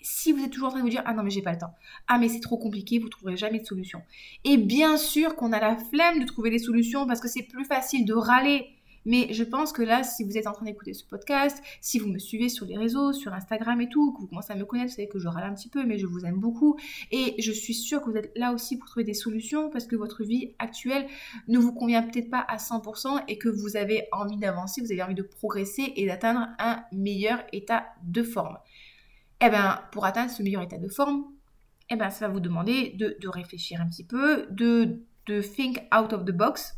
si 0.00 0.32
vous 0.32 0.44
êtes 0.44 0.50
toujours 0.50 0.68
en 0.68 0.70
train 0.70 0.80
de 0.80 0.84
vous 0.84 0.90
dire 0.90 1.02
ah 1.06 1.14
non 1.14 1.22
mais 1.22 1.30
j'ai 1.30 1.42
pas 1.42 1.52
le 1.52 1.58
temps, 1.58 1.74
ah 2.08 2.18
mais 2.18 2.28
c'est 2.28 2.40
trop 2.40 2.58
compliqué, 2.58 2.98
vous 2.98 3.08
trouverez 3.08 3.36
jamais 3.36 3.60
de 3.60 3.66
solution. 3.66 4.02
Et 4.44 4.56
bien 4.56 4.96
sûr 4.96 5.36
qu'on 5.36 5.52
a 5.52 5.60
la 5.60 5.76
flemme 5.76 6.20
de 6.20 6.26
trouver 6.26 6.50
les 6.50 6.58
solutions 6.58 7.06
parce 7.06 7.20
que 7.20 7.28
c'est 7.28 7.42
plus 7.42 7.64
facile 7.64 8.04
de 8.04 8.14
râler. 8.14 8.72
Mais 9.06 9.32
je 9.32 9.44
pense 9.44 9.72
que 9.72 9.82
là, 9.82 10.02
si 10.02 10.24
vous 10.24 10.36
êtes 10.36 10.48
en 10.48 10.52
train 10.52 10.66
d'écouter 10.66 10.92
ce 10.92 11.04
podcast, 11.04 11.62
si 11.80 12.00
vous 12.00 12.08
me 12.08 12.18
suivez 12.18 12.48
sur 12.48 12.66
les 12.66 12.76
réseaux, 12.76 13.12
sur 13.12 13.32
Instagram 13.32 13.80
et 13.80 13.88
tout, 13.88 14.12
que 14.12 14.20
vous 14.20 14.26
commencez 14.26 14.52
à 14.52 14.56
me 14.56 14.64
connaître, 14.64 14.90
vous 14.90 14.96
savez 14.96 15.08
que 15.08 15.20
je 15.20 15.28
râle 15.28 15.44
un 15.44 15.54
petit 15.54 15.68
peu, 15.68 15.84
mais 15.84 15.96
je 15.96 16.06
vous 16.06 16.26
aime 16.26 16.40
beaucoup. 16.40 16.76
Et 17.12 17.36
je 17.38 17.52
suis 17.52 17.72
sûre 17.72 18.02
que 18.02 18.10
vous 18.10 18.16
êtes 18.16 18.32
là 18.34 18.52
aussi 18.52 18.76
pour 18.76 18.88
trouver 18.88 19.04
des 19.04 19.14
solutions 19.14 19.70
parce 19.70 19.86
que 19.86 19.94
votre 19.94 20.24
vie 20.24 20.54
actuelle 20.58 21.06
ne 21.46 21.56
vous 21.56 21.72
convient 21.72 22.02
peut-être 22.02 22.30
pas 22.30 22.44
à 22.48 22.56
100% 22.56 23.22
et 23.28 23.38
que 23.38 23.48
vous 23.48 23.76
avez 23.76 24.08
envie 24.10 24.38
d'avancer, 24.38 24.80
vous 24.80 24.90
avez 24.90 25.04
envie 25.04 25.14
de 25.14 25.22
progresser 25.22 25.92
et 25.94 26.06
d'atteindre 26.06 26.48
un 26.58 26.82
meilleur 26.90 27.44
état 27.52 27.86
de 28.02 28.24
forme 28.24 28.58
eh 29.40 29.50
ben, 29.50 29.80
pour 29.92 30.04
atteindre 30.04 30.30
ce 30.30 30.42
meilleur 30.42 30.62
état 30.62 30.78
de 30.78 30.88
forme, 30.88 31.24
eh 31.90 31.96
ben, 31.96 32.10
ça 32.10 32.26
va 32.26 32.32
vous 32.32 32.40
demander 32.40 32.90
de, 32.98 33.28
réfléchir 33.28 33.80
un 33.80 33.88
petit 33.88 34.04
peu, 34.04 34.46
de, 34.50 35.02
de 35.26 35.40
think 35.40 35.82
out 35.94 36.12
of 36.12 36.24
the 36.24 36.32
box 36.32 36.74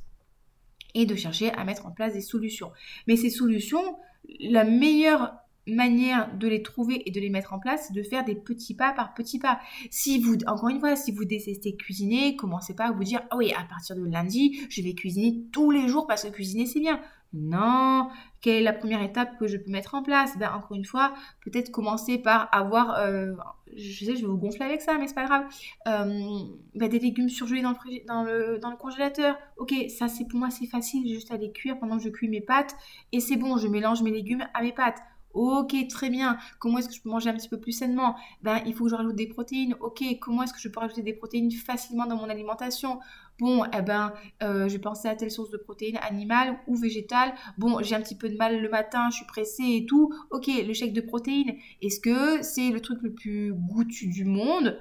et 0.94 1.07
de 1.07 1.14
chercher 1.14 1.53
à 1.53 1.64
mettre 1.64 1.87
en 1.87 1.92
place 1.92 2.14
des 2.14 2.21
solutions. 2.21 2.73
Mais 3.07 3.16
ces 3.16 3.31
solutions, 3.31 3.99
la 4.40 4.64
meilleure 4.64 5.35
manière 5.66 6.35
de 6.37 6.49
les 6.49 6.62
trouver 6.62 7.03
et 7.07 7.11
de 7.11 7.21
les 7.21 7.31
mettre 7.31 7.53
en 7.53 7.59
place, 7.59 7.87
c'est 7.87 7.94
de 7.94 8.03
faire 8.03 8.25
des 8.25 8.35
petits 8.35 8.75
pas 8.75 8.92
par 8.92 9.14
petits 9.14 9.38
pas. 9.38 9.61
Si 9.90 10.18
vous, 10.18 10.37
encore 10.47 10.68
une 10.68 10.81
fois, 10.81 10.97
si 10.97 11.12
vous 11.12 11.25
détestez 11.25 11.77
cuisiner, 11.77 12.37
commencez 12.37 12.75
pas 12.75 12.87
à 12.87 12.92
vous 12.92 13.05
dire, 13.05 13.23
ah 13.31 13.37
oui, 13.37 13.53
à 13.53 13.64
partir 13.64 13.97
de 13.97 14.05
lundi, 14.05 14.61
je 14.71 14.83
vais 14.83 14.94
cuisiner 14.94 15.44
tous 15.53 15.71
les 15.71 15.88
jours 15.88 16.07
parce 16.07 16.25
que 16.25 16.29
cuisiner 16.29 16.66
c'est 16.66 16.81
bien. 16.81 17.01
Non, 17.35 18.09
quelle 18.41 18.55
est 18.55 18.62
la 18.62 18.73
première 18.73 19.03
étape 19.03 19.38
que 19.38 19.47
je 19.47 19.59
peux 19.59 19.71
mettre 19.71 19.95
en 19.95 20.03
place? 20.03 20.38
Ben, 20.38 20.51
Encore 20.53 20.77
une 20.77 20.87
fois, 20.87 21.12
peut-être 21.45 21.71
commencer 21.71 22.17
par 22.17 22.49
avoir, 22.53 22.99
euh, 22.99 23.33
je 23.77 24.05
sais, 24.05 24.17
je 24.17 24.23
vais 24.23 24.27
vous 24.27 24.38
gonfler 24.38 24.64
avec 24.64 24.81
ça, 24.81 24.97
mais 24.97 25.09
c'est 25.09 25.14
pas 25.14 25.27
grave, 25.27 25.45
euh, 25.88 26.41
ben, 26.75 26.88
des 26.88 26.99
légumes 26.99 27.29
surgelés 27.29 27.61
dans 27.61 27.75
le, 28.23 28.59
dans 28.59 28.71
le, 28.71 28.77
congélateur. 28.77 29.37
Ok, 29.59 29.75
ça 29.88 30.09
c'est 30.09 30.27
pour 30.27 30.38
moi 30.38 30.51
c'est 30.51 30.67
facile, 30.67 31.07
juste 31.07 31.31
à 31.31 31.37
les 31.37 31.53
cuire 31.53 31.79
pendant 31.79 31.99
que 31.99 32.05
je 32.05 32.09
cuis 32.09 32.29
mes 32.29 32.41
pâtes 32.41 32.75
et 33.12 33.21
c'est 33.21 33.37
bon, 33.37 33.59
je 33.59 33.69
mélange 33.69 34.03
mes 34.03 34.11
légumes 34.11 34.47
à 34.55 34.62
mes 34.62 34.73
pâtes. 34.73 34.99
Ok, 35.35 35.75
très 35.88 36.11
bien. 36.11 36.38
Comment 36.59 36.79
est-ce 36.79 36.88
que 36.88 36.95
je 36.95 37.03
peux 37.03 37.11
manger 37.11 37.31
un 37.31 37.35
petit 37.35 37.49
peu 37.49 37.61
plus 37.61 37.73
sainement? 37.73 38.17
Ben, 38.43 38.61
il 38.67 38.75
faut 38.75 38.85
que 38.85 38.91
je 38.91 38.95
rajoute 38.95 39.14
des 39.14 39.29
protéines. 39.29 39.75
Ok, 39.81 40.03
comment 40.21 40.43
est-ce 40.43 40.53
que 40.53 40.61
je 40.61 40.69
peux 40.69 40.81
rajouter 40.81 41.03
des 41.03 41.12
protéines 41.12 41.51
facilement 41.51 42.07
dans 42.07 42.17
mon 42.17 42.29
alimentation? 42.29 42.99
Bon, 43.38 43.64
eh 43.67 43.83
ben, 43.83 44.12
euh, 44.43 44.69
je 44.69 44.77
pensais 44.79 45.09
à 45.09 45.14
telle 45.14 45.31
source 45.31 45.51
de 45.51 45.59
protéines 45.59 45.99
animales 45.99 46.59
ou 46.67 46.75
végétales. 46.75 47.35
Bon, 47.57 47.81
j'ai 47.83 47.95
un 47.95 48.01
petit 48.01 48.17
peu 48.17 48.29
de 48.29 48.37
mal 48.37 48.61
le 48.61 48.69
matin, 48.69 49.11
je 49.11 49.17
suis 49.17 49.27
pressée 49.27 49.77
et 49.77 49.87
tout. 49.87 50.12
Ok, 50.31 50.49
le 50.49 50.73
chèque 50.73 50.93
de 50.93 51.01
protéines. 51.01 51.55
Est-ce 51.83 52.01
que 52.01 52.43
c'est 52.43 52.71
le 52.71 52.81
truc 52.81 52.99
le 53.03 53.12
plus 53.12 53.53
goûtu 53.53 54.09
du 54.09 54.25
monde? 54.25 54.79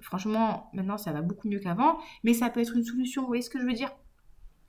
Franchement, 0.00 0.70
maintenant, 0.72 0.96
ça 0.96 1.12
va 1.12 1.22
beaucoup 1.22 1.48
mieux 1.48 1.58
qu'avant. 1.58 1.98
Mais 2.22 2.32
ça 2.32 2.48
peut 2.50 2.60
être 2.60 2.76
une 2.76 2.84
solution. 2.84 3.22
Vous 3.22 3.28
voyez 3.28 3.42
ce 3.42 3.50
que 3.50 3.60
je 3.60 3.66
veux 3.66 3.74
dire? 3.74 3.90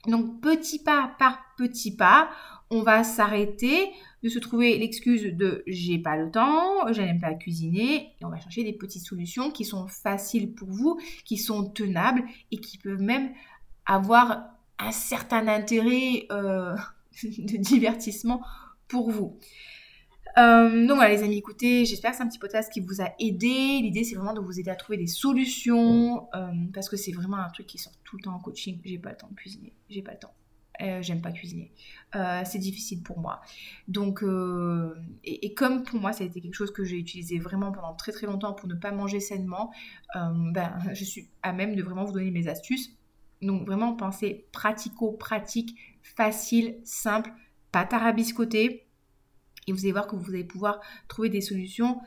Donc 0.06 0.40
petit 0.40 0.82
pas 0.82 1.14
par 1.18 1.38
petit 1.58 1.94
pas, 1.94 2.30
on 2.70 2.82
va 2.82 3.04
s'arrêter 3.04 3.90
de 4.22 4.28
se 4.28 4.38
trouver 4.38 4.78
l'excuse 4.78 5.24
de 5.24 5.62
j'ai 5.66 5.98
pas 5.98 6.16
le 6.16 6.30
temps, 6.30 6.92
je 6.92 7.00
n'aime 7.00 7.20
pas 7.20 7.34
cuisiner, 7.34 8.12
et 8.20 8.24
on 8.24 8.28
va 8.28 8.38
chercher 8.38 8.64
des 8.64 8.72
petites 8.72 9.04
solutions 9.04 9.50
qui 9.50 9.64
sont 9.64 9.88
faciles 9.88 10.52
pour 10.54 10.68
vous, 10.70 11.00
qui 11.24 11.36
sont 11.36 11.68
tenables 11.68 12.22
et 12.52 12.58
qui 12.58 12.78
peuvent 12.78 13.00
même 13.00 13.30
avoir 13.86 14.44
un 14.78 14.92
certain 14.92 15.48
intérêt 15.48 16.26
euh, 16.30 16.76
de 17.22 17.56
divertissement 17.56 18.42
pour 18.88 19.10
vous. 19.10 19.38
Euh, 20.38 20.86
donc 20.86 20.96
voilà 20.96 21.12
les 21.12 21.22
amis, 21.24 21.38
écoutez, 21.38 21.84
j'espère 21.84 22.12
que 22.12 22.18
c'est 22.18 22.22
un 22.22 22.28
petit 22.28 22.38
podcast 22.38 22.72
qui 22.72 22.80
vous 22.80 23.00
a 23.00 23.12
aidé. 23.18 23.80
L'idée 23.82 24.04
c'est 24.04 24.14
vraiment 24.14 24.32
de 24.32 24.40
vous 24.40 24.60
aider 24.60 24.70
à 24.70 24.76
trouver 24.76 24.96
des 24.96 25.08
solutions 25.08 26.28
euh, 26.34 26.52
parce 26.72 26.88
que 26.88 26.96
c'est 26.96 27.12
vraiment 27.12 27.38
un 27.38 27.48
truc 27.50 27.66
qui 27.66 27.78
sort 27.78 27.92
tout 28.04 28.16
le 28.16 28.22
temps 28.22 28.34
en 28.34 28.38
coaching. 28.38 28.78
J'ai 28.84 28.98
pas 28.98 29.10
le 29.10 29.16
temps 29.16 29.28
de 29.28 29.34
cuisiner, 29.34 29.72
j'ai 29.88 30.02
pas 30.02 30.12
le 30.12 30.18
temps. 30.18 30.34
Euh, 30.82 31.02
j'aime 31.02 31.20
pas 31.20 31.32
cuisiner. 31.32 31.72
c'est 32.44 32.58
difficile 32.58 33.02
pour 33.02 33.18
moi. 33.18 33.40
Donc, 33.88 34.24
et, 35.24 35.46
et, 35.46 35.54
comme 35.54 35.84
pour 35.84 36.00
moi, 36.00 36.12
ça 36.12 36.24
a 36.24 36.26
été 36.26 36.40
quelque 36.40 36.54
chose 36.54 36.72
que 36.72 36.84
j'ai 36.84 36.96
utilisé 36.96 37.38
vraiment 37.38 37.70
pendant 37.72 37.94
très 37.94 38.12
très 38.12 38.26
longtemps 38.26 38.52
pour 38.52 38.68
ne 38.68 38.74
pas 38.74 38.90
manger 38.90 39.20
sainement, 39.20 39.72
ben, 40.14 40.78
je 40.94 41.04
suis 41.04 41.28
à 41.42 41.52
même 41.52 41.74
de 41.76 41.82
vraiment 41.82 42.04
vous 42.04 42.12
donner 42.12 42.30
mes 42.30 42.48
astuces. 42.48 42.96
Donc, 43.42 43.64
vraiment, 43.66 43.94
pensez 43.94 44.46
pratico-pratique, 44.52 45.76
facile, 46.02 46.78
simple, 46.84 47.32
pas 47.72 47.84
tarabiscoté 47.84 48.86
et 49.66 49.72
vous 49.72 49.80
allez 49.80 49.92
voir 49.92 50.06
que 50.06 50.16
vous 50.16 50.30
allez 50.30 50.44
pouvoir 50.44 50.80
trouver 51.08 51.28
des 51.28 51.40
solutions 51.40 52.00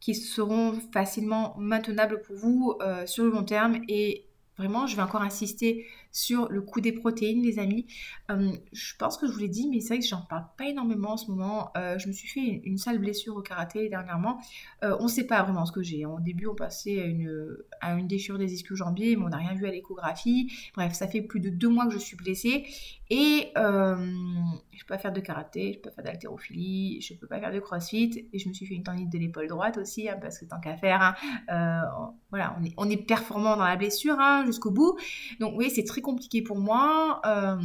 qui 0.00 0.14
seront 0.14 0.78
facilement 0.92 1.54
maintenables 1.58 2.20
pour 2.22 2.36
vous 2.36 2.74
euh, 2.80 3.06
sur 3.06 3.24
le 3.24 3.30
long 3.30 3.44
terme 3.44 3.80
et 3.88 4.26
Vraiment, 4.58 4.86
je 4.86 4.96
vais 4.96 5.02
encore 5.02 5.20
insister 5.20 5.84
sur 6.16 6.48
le 6.50 6.62
coût 6.62 6.80
des 6.80 6.92
protéines, 6.92 7.42
les 7.42 7.58
amis. 7.58 7.86
Euh, 8.30 8.50
je 8.72 8.96
pense 8.98 9.18
que 9.18 9.26
je 9.26 9.32
vous 9.32 9.38
l'ai 9.38 9.48
dit, 9.48 9.68
mais 9.68 9.80
c'est 9.80 9.94
vrai 9.94 9.98
que 9.98 10.06
j'en 10.06 10.22
parle 10.22 10.46
pas 10.56 10.66
énormément 10.66 11.12
en 11.12 11.16
ce 11.18 11.30
moment. 11.30 11.70
Euh, 11.76 11.98
je 11.98 12.08
me 12.08 12.12
suis 12.12 12.26
fait 12.26 12.62
une, 12.64 12.78
sale 12.78 12.98
blessure 12.98 13.36
au 13.36 13.42
karaté 13.42 13.88
dernièrement. 13.88 14.38
Euh, 14.82 14.96
on 14.98 15.04
ne 15.04 15.08
sait 15.08 15.26
pas 15.26 15.42
vraiment 15.42 15.66
ce 15.66 15.72
que 15.72 15.82
j'ai. 15.82 16.06
Au 16.06 16.18
début, 16.20 16.46
on 16.46 16.54
passait 16.54 17.02
à 17.02 17.04
une, 17.04 17.56
à 17.80 17.94
une 17.94 18.06
déchirure 18.06 18.38
des 18.38 18.54
ischio-jambiers, 18.54 19.16
mais 19.16 19.24
on 19.24 19.28
n'a 19.28 19.36
rien 19.36 19.54
vu 19.54 19.66
à 19.66 19.70
l'échographie. 19.70 20.50
Bref, 20.74 20.94
ça 20.94 21.06
fait 21.06 21.20
plus 21.20 21.40
de 21.40 21.50
deux 21.50 21.68
mois 21.68 21.86
que 21.86 21.92
je 21.92 21.98
suis 21.98 22.16
blessée. 22.16 22.64
Et 23.08 23.52
je 23.54 23.60
ne 23.60 24.80
peux 24.80 24.86
pas 24.88 24.98
faire 24.98 25.12
de 25.12 25.20
karaté, 25.20 25.74
je 25.74 25.78
peux 25.78 25.90
pas 25.90 25.96
faire 25.96 26.12
d'haltérophilie, 26.12 27.00
je 27.02 27.14
ne 27.14 27.18
peux 27.18 27.26
pas 27.26 27.38
faire 27.38 27.52
de 27.52 27.60
crossfit. 27.60 28.26
Et 28.32 28.38
je 28.38 28.48
me 28.48 28.54
suis 28.54 28.66
fait 28.66 28.74
une 28.74 28.82
tendinite 28.82 29.12
de 29.12 29.18
l'épaule 29.18 29.48
droite 29.48 29.76
aussi, 29.76 30.08
hein, 30.08 30.16
parce 30.20 30.38
que 30.38 30.46
tant 30.46 30.60
qu'à 30.60 30.76
faire, 30.76 31.14
hein, 31.48 32.12
voilà, 32.30 32.56
on 32.58 32.64
est, 32.64 32.72
on 32.78 32.88
est 32.88 32.96
performant 32.96 33.56
dans 33.56 33.64
la 33.64 33.76
blessure. 33.76 34.06
Hein, 34.18 34.44
jusqu'au 34.46 34.70
bout. 34.70 34.96
Donc 35.40 35.54
oui, 35.56 35.70
c'est 35.70 35.84
très 35.84 36.00
compliqué 36.06 36.40
pour 36.40 36.58
moi. 36.58 37.20
Euh, 37.26 37.56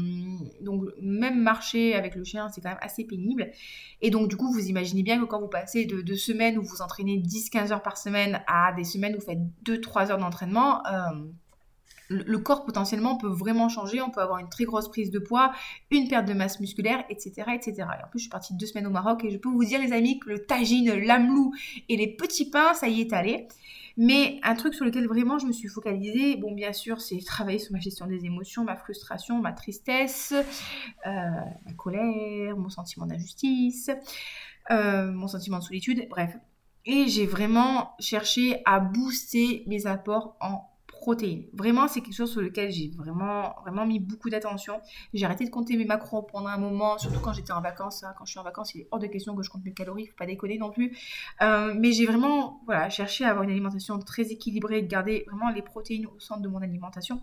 donc 0.61 0.83
même 0.99 1.39
marcher 1.39 1.93
avec 1.93 2.15
le 2.15 2.23
chien, 2.23 2.49
c'est 2.49 2.59
quand 2.59 2.69
même 2.69 2.77
assez 2.81 3.05
pénible. 3.05 3.51
Et 4.01 4.09
donc 4.09 4.27
du 4.27 4.35
coup, 4.35 4.51
vous 4.51 4.65
imaginez 4.67 5.03
bien 5.03 5.19
que 5.19 5.25
quand 5.25 5.39
vous 5.39 5.47
passez 5.47 5.85
de, 5.85 6.15
semaines 6.15 6.57
où 6.57 6.63
vous 6.63 6.81
entraînez 6.81 7.17
10-15 7.19 7.71
heures 7.71 7.83
par 7.83 7.97
semaine 7.97 8.41
à 8.47 8.73
des 8.73 8.83
semaines 8.83 9.15
où 9.15 9.19
vous 9.19 9.25
faites 9.25 9.39
2-3 9.65 10.11
heures 10.11 10.17
d'entraînement, 10.17 10.83
euh, 10.87 11.29
le 12.09 12.37
corps 12.39 12.65
potentiellement 12.65 13.15
peut 13.15 13.29
vraiment 13.29 13.69
changer, 13.69 14.01
on 14.01 14.09
peut 14.09 14.19
avoir 14.19 14.39
une 14.39 14.49
très 14.49 14.65
grosse 14.65 14.89
prise 14.89 15.11
de 15.11 15.19
poids, 15.19 15.53
une 15.91 16.09
perte 16.09 16.27
de 16.27 16.33
masse 16.33 16.59
musculaire, 16.59 17.05
etc. 17.09 17.43
etc. 17.53 17.73
Et 17.77 18.03
en 18.03 18.09
plus, 18.09 18.19
je 18.19 18.23
suis 18.23 18.29
partie 18.29 18.53
deux 18.55 18.65
semaines 18.65 18.87
au 18.87 18.91
Maroc 18.91 19.23
et 19.23 19.29
je 19.29 19.37
peux 19.37 19.49
vous 19.49 19.63
dire, 19.63 19.79
les 19.79 19.93
amis, 19.93 20.19
que 20.19 20.29
le 20.29 20.45
tagine, 20.45 20.93
l'amelou 20.93 21.53
et 21.87 21.95
les 21.95 22.07
petits 22.07 22.49
pains, 22.49 22.73
ça 22.73 22.89
y 22.89 23.01
est 23.01 23.13
allé. 23.13 23.47
Mais 23.97 24.39
un 24.43 24.55
truc 24.55 24.73
sur 24.73 24.85
lequel 24.85 25.07
vraiment 25.07 25.37
je 25.39 25.45
me 25.45 25.51
suis 25.51 25.67
focalisée, 25.67 26.37
bon 26.37 26.53
bien 26.53 26.73
sûr, 26.73 27.01
c'est 27.01 27.19
travailler 27.25 27.59
sur 27.59 27.73
ma 27.73 27.79
gestion 27.79 28.07
des 28.07 28.25
émotions, 28.25 28.63
ma 28.63 28.75
frustration, 28.75 29.39
ma 29.39 29.51
tristesse, 29.53 30.33
euh, 31.05 31.09
ma 31.65 31.73
colère, 31.77 32.57
mon 32.57 32.69
sentiment 32.69 33.05
d'injustice, 33.05 33.89
euh, 34.71 35.11
mon 35.11 35.27
sentiment 35.27 35.59
de 35.59 35.63
solitude, 35.63 36.07
bref. 36.09 36.35
Et 36.85 37.07
j'ai 37.07 37.27
vraiment 37.27 37.91
cherché 37.99 38.61
à 38.65 38.79
booster 38.79 39.63
mes 39.67 39.85
apports 39.85 40.35
en 40.39 40.70
protéines. 41.01 41.45
Vraiment, 41.51 41.87
c'est 41.87 42.01
quelque 42.01 42.15
chose 42.15 42.31
sur 42.31 42.41
lequel 42.41 42.71
j'ai 42.71 42.91
vraiment, 42.95 43.55
mis 43.85 43.99
beaucoup 43.99 44.29
d'attention. 44.29 44.79
J'ai 45.13 45.25
arrêté 45.25 45.43
de 45.43 45.49
compter 45.49 45.75
mes 45.75 45.83
macros 45.83 46.21
pendant 46.21 46.47
un 46.47 46.57
moment, 46.57 46.99
surtout 46.99 47.19
quand 47.19 47.33
j'étais 47.33 47.51
en 47.51 47.59
vacances. 47.59 48.03
Hein. 48.03 48.13
Quand 48.17 48.23
je 48.23 48.31
suis 48.31 48.39
en 48.39 48.43
vacances, 48.43 48.75
il 48.75 48.81
est 48.81 48.87
hors 48.91 48.99
de 48.99 49.07
question 49.07 49.35
que 49.35 49.41
je 49.41 49.49
compte 49.49 49.65
mes 49.65 49.73
calories, 49.73 50.05
faut 50.05 50.15
pas 50.15 50.27
déconner 50.27 50.59
non 50.59 50.69
plus. 50.69 50.95
Euh, 51.41 51.73
mais 51.75 51.91
j'ai 51.91 52.05
vraiment 52.05 52.61
voilà, 52.67 52.89
cherché 52.89 53.25
à 53.25 53.31
avoir 53.31 53.43
une 53.43 53.49
alimentation 53.49 53.97
très 53.99 54.31
équilibrée, 54.31 54.83
de 54.83 54.87
garder 54.87 55.25
vraiment 55.27 55.49
les 55.49 55.63
protéines 55.63 56.05
au 56.05 56.19
centre 56.19 56.41
de 56.41 56.47
mon 56.47 56.59
alimentation, 56.59 57.21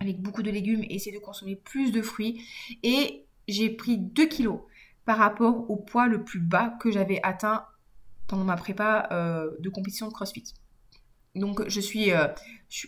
avec 0.00 0.20
beaucoup 0.20 0.42
de 0.42 0.50
légumes 0.50 0.82
et 0.82 0.96
essayer 0.96 1.16
de 1.16 1.22
consommer 1.22 1.54
plus 1.54 1.92
de 1.92 2.02
fruits. 2.02 2.42
Et 2.82 3.26
j'ai 3.46 3.70
pris 3.70 3.96
2 3.96 4.26
kilos 4.26 4.60
par 5.04 5.18
rapport 5.18 5.70
au 5.70 5.76
poids 5.76 6.08
le 6.08 6.24
plus 6.24 6.40
bas 6.40 6.74
que 6.80 6.90
j'avais 6.90 7.20
atteint 7.22 7.64
pendant 8.26 8.44
ma 8.44 8.56
prépa 8.56 9.08
euh, 9.12 9.50
de 9.60 9.70
compétition 9.70 10.08
de 10.08 10.12
CrossFit. 10.12 10.52
Donc 11.38 11.68
je 11.68 11.80
suis, 11.80 12.12
euh, 12.12 12.26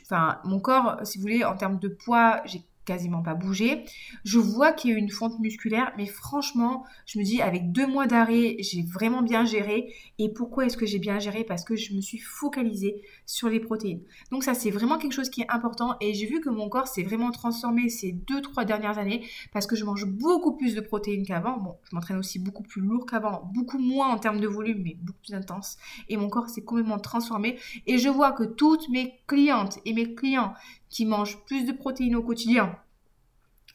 enfin 0.03 0.41
mon 0.45 0.61
corps, 0.61 0.99
si 1.05 1.19
vous 1.19 1.23
voulez, 1.23 1.45
en 1.45 1.57
termes 1.57 1.79
de 1.79 1.89
poids, 1.89 2.43
j'ai 2.45 2.63
quasiment 2.85 3.23
pas 3.23 3.35
bougé. 3.35 3.85
Je 4.25 4.39
vois 4.39 4.73
qu'il 4.73 4.91
y 4.91 4.95
a 4.95 4.99
une 4.99 5.11
fonte 5.11 5.39
musculaire, 5.39 5.93
mais 5.97 6.07
franchement, 6.07 6.85
je 7.07 7.19
me 7.19 7.25
dis 7.25 7.41
avec 7.41 7.73
deux 7.73 7.87
mois 7.87 8.07
d'arrêt, 8.07 8.57
j'ai 8.61 8.83
vraiment 8.83 9.23
bien 9.23 9.45
géré. 9.45 9.95
Et 10.19 10.33
pourquoi 10.33 10.67
est-ce 10.67 10.77
que 10.77 10.87
j'ai 10.87 10.99
bien 10.99 11.19
géré? 11.19 11.45
Parce 11.45 11.65
que 11.65 11.77
je 11.77 11.95
me 11.95 12.01
suis 12.01 12.19
focalisée 12.19 13.03
sur 13.27 13.49
les 13.49 13.61
protéines. 13.61 14.01
Donc 14.31 14.45
ça, 14.45 14.55
c'est 14.55 14.71
vraiment 14.71 14.99
quelque 14.99 15.13
chose 15.13 15.31
qui 15.31 15.43
est 15.43 15.51
important. 15.51 15.97
Et 16.01 16.15
j'ai 16.15 16.27
vu 16.27 16.41
que 16.41 16.49
mon 16.49 16.69
corps 16.69 16.89
s'est 16.89 17.03
vraiment 17.03 17.31
transformé 17.31 17.89
ces 17.89 18.13
deux, 18.13 18.41
trois 18.41 18.65
dernières 18.65 18.99
années 18.99 19.25
parce 19.53 19.67
que 19.67 19.77
je 19.77 19.85
mange 19.85 20.07
beaucoup 20.07 20.57
plus 20.57 20.75
de 20.75 20.81
protéines 20.81 21.25
qu'avant. 21.25 21.59
Bon, 21.59 21.77
je 21.91 21.95
m'entraîne 21.95 22.19
aussi 22.19 22.39
beaucoup 22.39 22.63
plus 22.63 22.81
lourd 22.81 23.07
qu'avant, 23.07 23.51
beaucoup 23.55 23.79
moins 23.79 24.09
en 24.09 24.19
termes 24.19 24.41
de 24.41 24.49
volume, 24.49 24.83
mais 24.83 24.97
beaucoup 25.01 25.21
plus 25.23 25.35
intense. 25.35 25.77
Et 26.09 26.17
mon 26.17 26.29
corps 26.29 26.49
s'est 26.49 26.65
complètement 26.65 26.99
transformé. 26.99 27.59
Et 27.87 27.99
je 27.99 28.09
vois 28.09 28.33
que 28.33 28.45
toutes 28.45 28.89
mes 28.89 29.21
clientes 29.27 29.79
et 29.85 29.93
mes 29.93 30.15
clients 30.15 30.55
qui 30.91 31.07
mangent 31.07 31.43
plus 31.47 31.65
de 31.65 31.73
protéines 31.73 32.17
au 32.17 32.23
quotidien, 32.23 32.77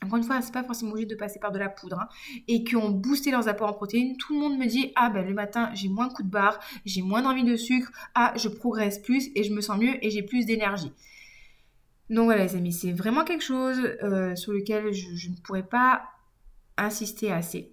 encore 0.03 0.17
une 0.17 0.23
fois, 0.23 0.41
c'est 0.41 0.51
pas 0.51 0.63
forcément 0.63 0.91
obligé 0.91 1.07
de 1.07 1.15
passer 1.15 1.39
par 1.39 1.51
de 1.51 1.59
la 1.59 1.69
poudre, 1.69 1.99
hein, 1.99 2.07
et 2.47 2.63
qui 2.63 2.75
ont 2.75 2.91
boosté 2.91 3.31
leurs 3.31 3.47
apports 3.47 3.69
en 3.69 3.73
protéines, 3.73 4.17
tout 4.17 4.33
le 4.33 4.39
monde 4.39 4.57
me 4.57 4.65
dit 4.65 4.91
Ah 4.95 5.09
ben 5.09 5.25
le 5.25 5.33
matin, 5.33 5.71
j'ai 5.73 5.87
moins 5.87 6.07
de 6.07 6.13
coups 6.13 6.27
de 6.27 6.31
barre, 6.31 6.59
j'ai 6.85 7.01
moins 7.01 7.21
d'envie 7.21 7.43
de 7.43 7.55
sucre, 7.55 7.91
ah 8.13 8.33
je 8.35 8.49
progresse 8.49 8.99
plus 8.99 9.29
et 9.35 9.43
je 9.43 9.53
me 9.53 9.61
sens 9.61 9.79
mieux 9.79 10.03
et 10.05 10.09
j'ai 10.09 10.21
plus 10.21 10.45
d'énergie. 10.45 10.91
Donc 12.09 12.25
voilà 12.25 12.43
les 12.43 12.55
amis, 12.55 12.73
c'est 12.73 12.91
vraiment 12.91 13.23
quelque 13.23 13.43
chose 13.43 13.79
euh, 14.03 14.35
sur 14.35 14.53
lequel 14.53 14.93
je, 14.93 15.29
ne 15.29 15.35
pourrais 15.43 15.67
pas 15.67 16.03
insister 16.77 17.31
assez. 17.31 17.71